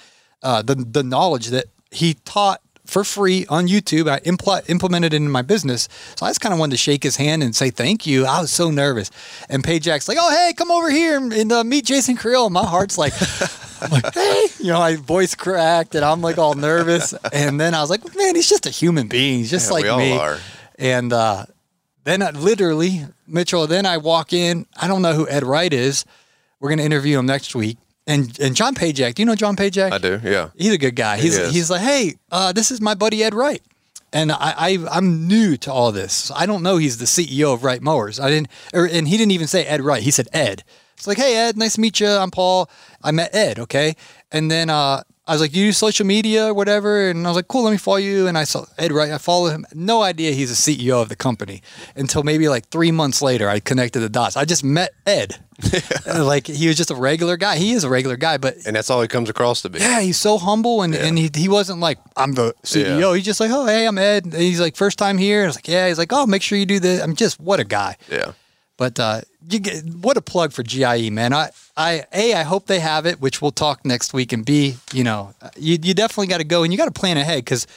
[0.43, 4.09] uh, the the knowledge that he taught for free on YouTube.
[4.09, 5.87] I impl- implemented it in my business.
[6.15, 8.25] So I just kind of wanted to shake his hand and say thank you.
[8.25, 9.11] I was so nervous.
[9.49, 12.45] And Pajak's like, oh, hey, come over here and, and uh, meet Jason Creel.
[12.45, 13.13] And My heart's like,
[13.81, 17.13] I'm like, hey, you know, my voice cracked and I'm like all nervous.
[17.31, 19.39] And then I was like, man, he's just a human being.
[19.39, 20.17] He's just Yeah, like we all me.
[20.17, 20.39] are.
[20.79, 21.45] And uh,
[22.03, 24.65] then I, literally, Mitchell, then I walk in.
[24.79, 26.05] I don't know who Ed Wright is.
[26.59, 27.77] We're going to interview him next week.
[28.07, 29.91] And and John Pajak, do you know John Pajak?
[29.91, 30.19] I do.
[30.23, 30.49] Yeah.
[30.55, 31.17] He's a good guy.
[31.17, 31.53] He's is.
[31.53, 33.61] he's like, hey, uh, this is my buddy Ed Wright,
[34.13, 36.31] and I, I I'm new to all this.
[36.33, 38.17] I don't know he's the CEO of Wright Mowers.
[38.17, 40.01] I didn't, or, and he didn't even say Ed Wright.
[40.01, 40.63] He said Ed.
[40.95, 42.07] It's like, hey Ed, nice to meet you.
[42.07, 42.69] I'm Paul.
[43.03, 43.59] I met Ed.
[43.59, 43.95] Okay,
[44.31, 47.35] and then uh, I was like, you use social media or whatever, and I was
[47.35, 48.27] like, cool, let me follow you.
[48.27, 49.11] And I saw Ed Wright.
[49.11, 49.65] I followed him.
[49.73, 51.61] No idea he's a CEO of the company
[51.97, 53.49] until maybe like three months later.
[53.49, 54.37] I connected the dots.
[54.37, 55.35] I just met Ed.
[56.15, 57.57] like he was just a regular guy.
[57.57, 59.79] He is a regular guy, but And that's all he comes across to be.
[59.79, 62.99] yeah, he's so humble and, and he, he wasn't like, I'm the CEO.
[62.99, 63.15] Yeah.
[63.15, 64.25] He's just like, oh, hey, I'm Ed.
[64.25, 65.43] And he's like, first time here.
[65.43, 65.87] I was like, yeah.
[65.87, 67.01] He's like, oh, make sure you do this.
[67.01, 67.97] I'm just, what a guy.
[68.09, 68.31] Yeah.
[68.77, 71.33] But uh, you get, what a plug for GIE, man.
[71.33, 74.33] I, I, A, I hope they have it, which we'll talk next week.
[74.33, 77.17] And B, you know, you, you definitely got to go and you got to plan
[77.17, 77.67] ahead because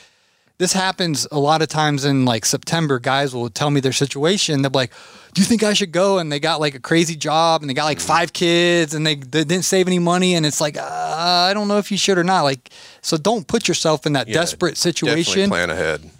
[0.59, 2.99] this happens a lot of times in like September.
[2.99, 4.61] Guys will tell me their situation.
[4.61, 4.93] They'll be like,
[5.33, 7.73] "Do you think I should go?" And they got like a crazy job, and they
[7.73, 10.83] got like five kids, and they, they didn't save any money, and it's like, uh,
[10.83, 12.43] I don't know if you should or not.
[12.43, 12.69] Like,
[13.01, 15.49] so don't put yourself in that desperate Definitely situation.
[15.49, 16.11] plan ahead.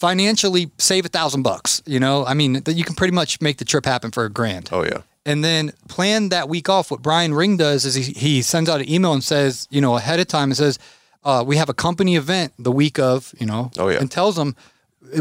[0.00, 1.82] Financially, save a thousand bucks.
[1.86, 4.30] You know, I mean, that you can pretty much make the trip happen for a
[4.30, 5.02] grand Oh yeah.
[5.26, 6.90] and then plan that week off.
[6.90, 9.96] What Brian Ring does is he, he sends out an email and says, you know,
[9.96, 10.78] ahead of time and says,
[11.22, 13.98] uh, we have a company event the week of, you know, Oh, yeah.
[14.00, 14.56] and tells them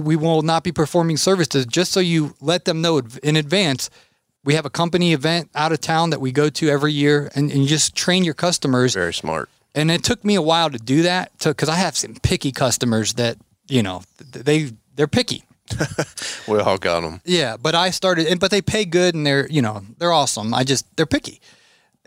[0.01, 3.89] we will not be performing services just so you let them know in advance.
[4.45, 7.51] We have a company event out of town that we go to every year and,
[7.51, 8.93] and you just train your customers.
[8.93, 9.49] Very smart.
[9.75, 13.15] And it took me a while to do that because I have some picky customers
[13.15, 13.37] that,
[13.69, 14.01] you know,
[14.31, 15.43] they, they're picky.
[16.47, 17.21] We all got them.
[17.25, 20.51] Yeah, but I started, and but they pay good, and they're you know they're awesome.
[20.53, 21.41] I just they're picky,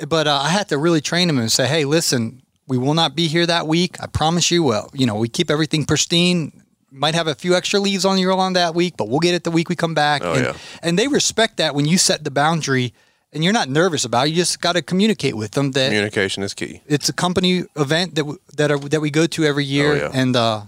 [0.08, 3.14] but uh, I had to really train them and say, hey, listen, we will not
[3.14, 4.00] be here that week.
[4.02, 4.64] I promise you.
[4.64, 6.62] Well, you know, we keep everything pristine.
[6.90, 9.44] Might have a few extra leaves on your on that week, but we'll get it
[9.44, 10.22] the week we come back.
[10.24, 10.56] Oh, and, yeah.
[10.82, 12.92] and they respect that when you set the boundary,
[13.32, 14.26] and you're not nervous about.
[14.26, 14.30] it.
[14.30, 16.80] You just got to communicate with them that Communication is key.
[16.86, 19.96] it's a company event that w- that are that we go to every year, Oh,
[19.96, 20.10] yeah.
[20.20, 20.62] and uh,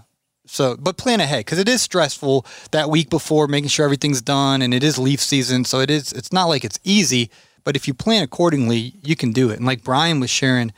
[0.45, 4.61] so but plan ahead because it is stressful that week before, making sure everything's done,
[4.61, 6.11] and it is leaf season, so it is.
[6.13, 7.29] It's not like it's easy,
[7.63, 9.57] but if you plan accordingly, you can do it.
[9.57, 10.71] And like Brian was sharing.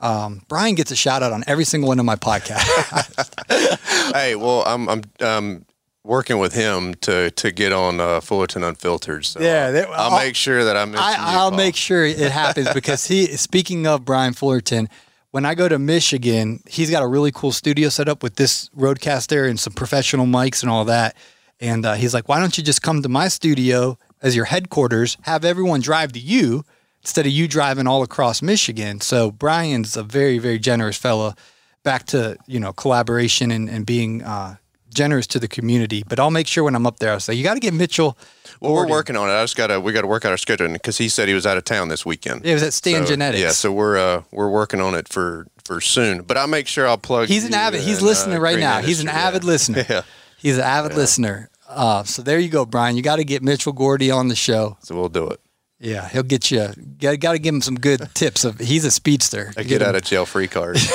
[0.00, 3.38] Um, Brian gets a shout out on every single one of my podcasts.
[4.14, 5.64] Hey, well, I'm I'm um,
[6.04, 9.24] working with him to to get on uh, Fullerton Unfiltered.
[9.24, 11.56] So Yeah, they- I'll, I'll- make sure that I mention I, you, I'll Paul.
[11.58, 13.26] make sure it happens because he.
[13.36, 14.88] Speaking of Brian Fullerton,
[15.32, 18.68] when I go to Michigan, he's got a really cool studio set up with this
[18.76, 21.16] RODECaster and some professional mics and all that.
[21.58, 25.16] And uh, he's like, "Why don't you just come to my studio as your headquarters?
[25.22, 26.64] Have everyone drive to you
[27.00, 31.34] instead of you driving all across Michigan." So Brian's a very, very generous fella.
[31.82, 34.56] Back to you know collaboration and, and being uh,
[34.92, 36.04] generous to the community.
[36.06, 38.16] But I'll make sure when I'm up there, I'll say, "You got to get Mitchell."
[38.60, 39.32] Well, we're working on it.
[39.32, 41.56] I just gotta we gotta work out our schedule because he said he was out
[41.56, 42.46] of town this weekend.
[42.46, 43.42] It was at Stan So, Genetics.
[43.42, 46.22] Yeah, so we're uh we're working on it for for soon.
[46.22, 47.28] But I'll make sure I'll plug.
[47.28, 47.80] He's an avid.
[47.80, 48.80] He's in, listening uh, right now.
[48.80, 49.48] He's an avid yeah.
[49.48, 49.86] listener.
[49.92, 50.02] Yeah.
[50.38, 51.50] He's an avid listener.
[51.68, 52.96] Uh, so there you go, Brian.
[52.96, 54.76] You got to get Mitchell Gordy on the show.
[54.82, 55.40] So we'll do it.
[55.84, 56.68] Yeah, he'll get you.
[57.00, 58.44] Got, got to give him some good tips.
[58.44, 59.52] Of he's a speedster.
[59.56, 60.76] A get out of jail free card.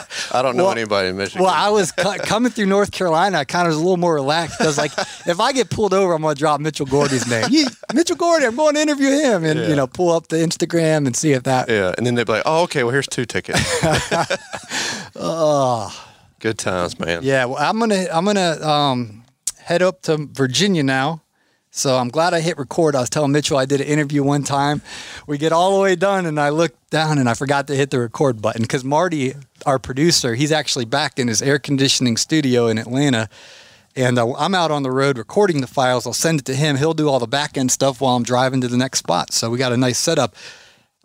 [0.32, 1.42] I don't know Well- anybody in Michigan.
[1.44, 3.36] Well, I was cu- coming through North Carolina.
[3.36, 4.92] I kind of was a little more relaxed because, like,
[5.26, 7.48] if I get pulled over, I'm gonna drop Mitchell Gordy's name.
[7.50, 11.06] Yeah, Mitchell Gordy, I'm going to interview him, and you know, pull up the Instagram
[11.06, 11.68] and see if that.
[11.68, 12.82] yeah, and then they'd be like, "Oh, okay.
[12.82, 13.60] Well, here's two tickets."
[15.16, 16.06] oh.
[16.38, 17.20] Good times, man.
[17.22, 19.24] Yeah, well, I'm gonna I'm gonna um,
[19.62, 21.20] head up to Virginia now.
[21.72, 22.96] So I'm glad I hit record.
[22.96, 24.82] I was telling Mitchell I did an interview one time.
[25.26, 27.90] We get all the way done, and I look down and I forgot to hit
[27.90, 32.66] the record button because Marty, our producer, he's actually back in his air conditioning studio
[32.66, 33.28] in Atlanta.
[33.94, 36.06] And uh, I'm out on the road recording the files.
[36.06, 36.76] I'll send it to him.
[36.76, 39.32] He'll do all the back end stuff while I'm driving to the next spot.
[39.32, 40.34] So we got a nice setup.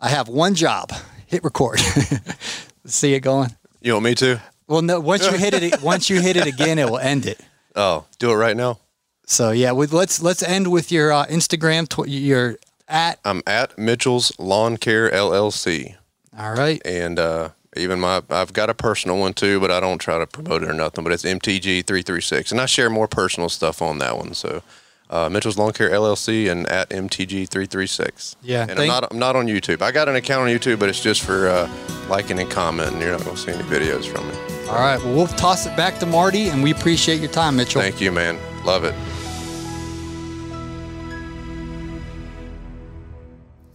[0.00, 0.92] I have one job:
[1.26, 1.80] hit record.
[2.86, 3.50] See it going.
[3.80, 4.40] You want me to?
[4.66, 4.98] Well, no.
[4.98, 7.40] Once you hit it, once you hit it again, it will end it.
[7.76, 8.78] Oh, do it right now.
[9.26, 11.88] So yeah, with, let's let's end with your uh, Instagram.
[11.88, 12.56] Tw- your
[12.88, 13.18] at.
[13.24, 15.96] I'm at Mitchell's Lawn Care LLC,
[16.38, 16.80] All right.
[16.84, 20.26] and uh, even my I've got a personal one too, but I don't try to
[20.28, 21.02] promote it or nothing.
[21.02, 24.32] But it's MTG three three six, and I share more personal stuff on that one.
[24.34, 24.62] So.
[25.08, 28.34] Uh, Mitchell's Lawn Care LLC and at MTG three three six.
[28.42, 29.80] Yeah, and I'm not I'm not on YouTube.
[29.80, 31.70] I got an account on YouTube, but it's just for uh,
[32.08, 33.00] liking and commenting.
[33.00, 34.55] You're not gonna see any videos from me.
[34.68, 35.00] All right.
[35.02, 37.80] Well, we'll toss it back to Marty, and we appreciate your time, Mitchell.
[37.80, 38.38] Thank you, man.
[38.64, 38.94] Love it.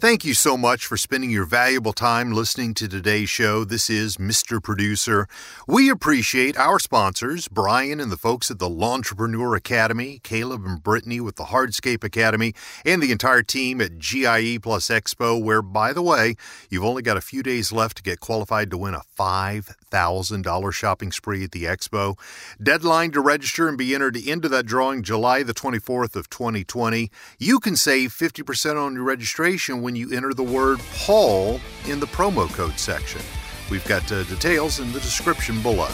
[0.02, 3.64] Thank you so much for spending your valuable time listening to today's show.
[3.64, 4.62] This is Mr.
[4.62, 5.28] Producer.
[5.68, 11.22] We appreciate our sponsors, Brian and the folks at the Lawntrepreneur Academy, Caleb and Brittany
[11.22, 16.02] with the Hardscape Academy, and the entire team at GIE Plus Expo, where, by the
[16.02, 16.34] way,
[16.72, 19.04] you've only got a few days left to get qualified to win a
[19.92, 22.18] $5,000 shopping spree at the expo.
[22.62, 27.12] Deadline to register and be entered into that drawing July the 24th of 2020.
[27.38, 32.08] You can save 50% on your registration when you enter the word Paul in the
[32.08, 33.22] promo code section.
[33.70, 35.90] We've got uh, details in the description below.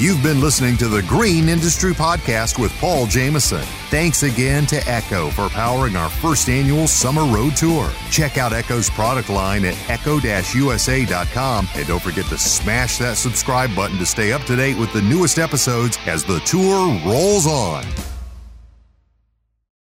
[0.00, 3.60] You've been listening to the Green Industry Podcast with Paul Jamison.
[3.90, 7.90] Thanks again to Echo for powering our first annual summer road tour.
[8.10, 13.98] Check out Echo's product line at echo-usa.com and don't forget to smash that subscribe button
[13.98, 17.84] to stay up to date with the newest episodes as the tour rolls on.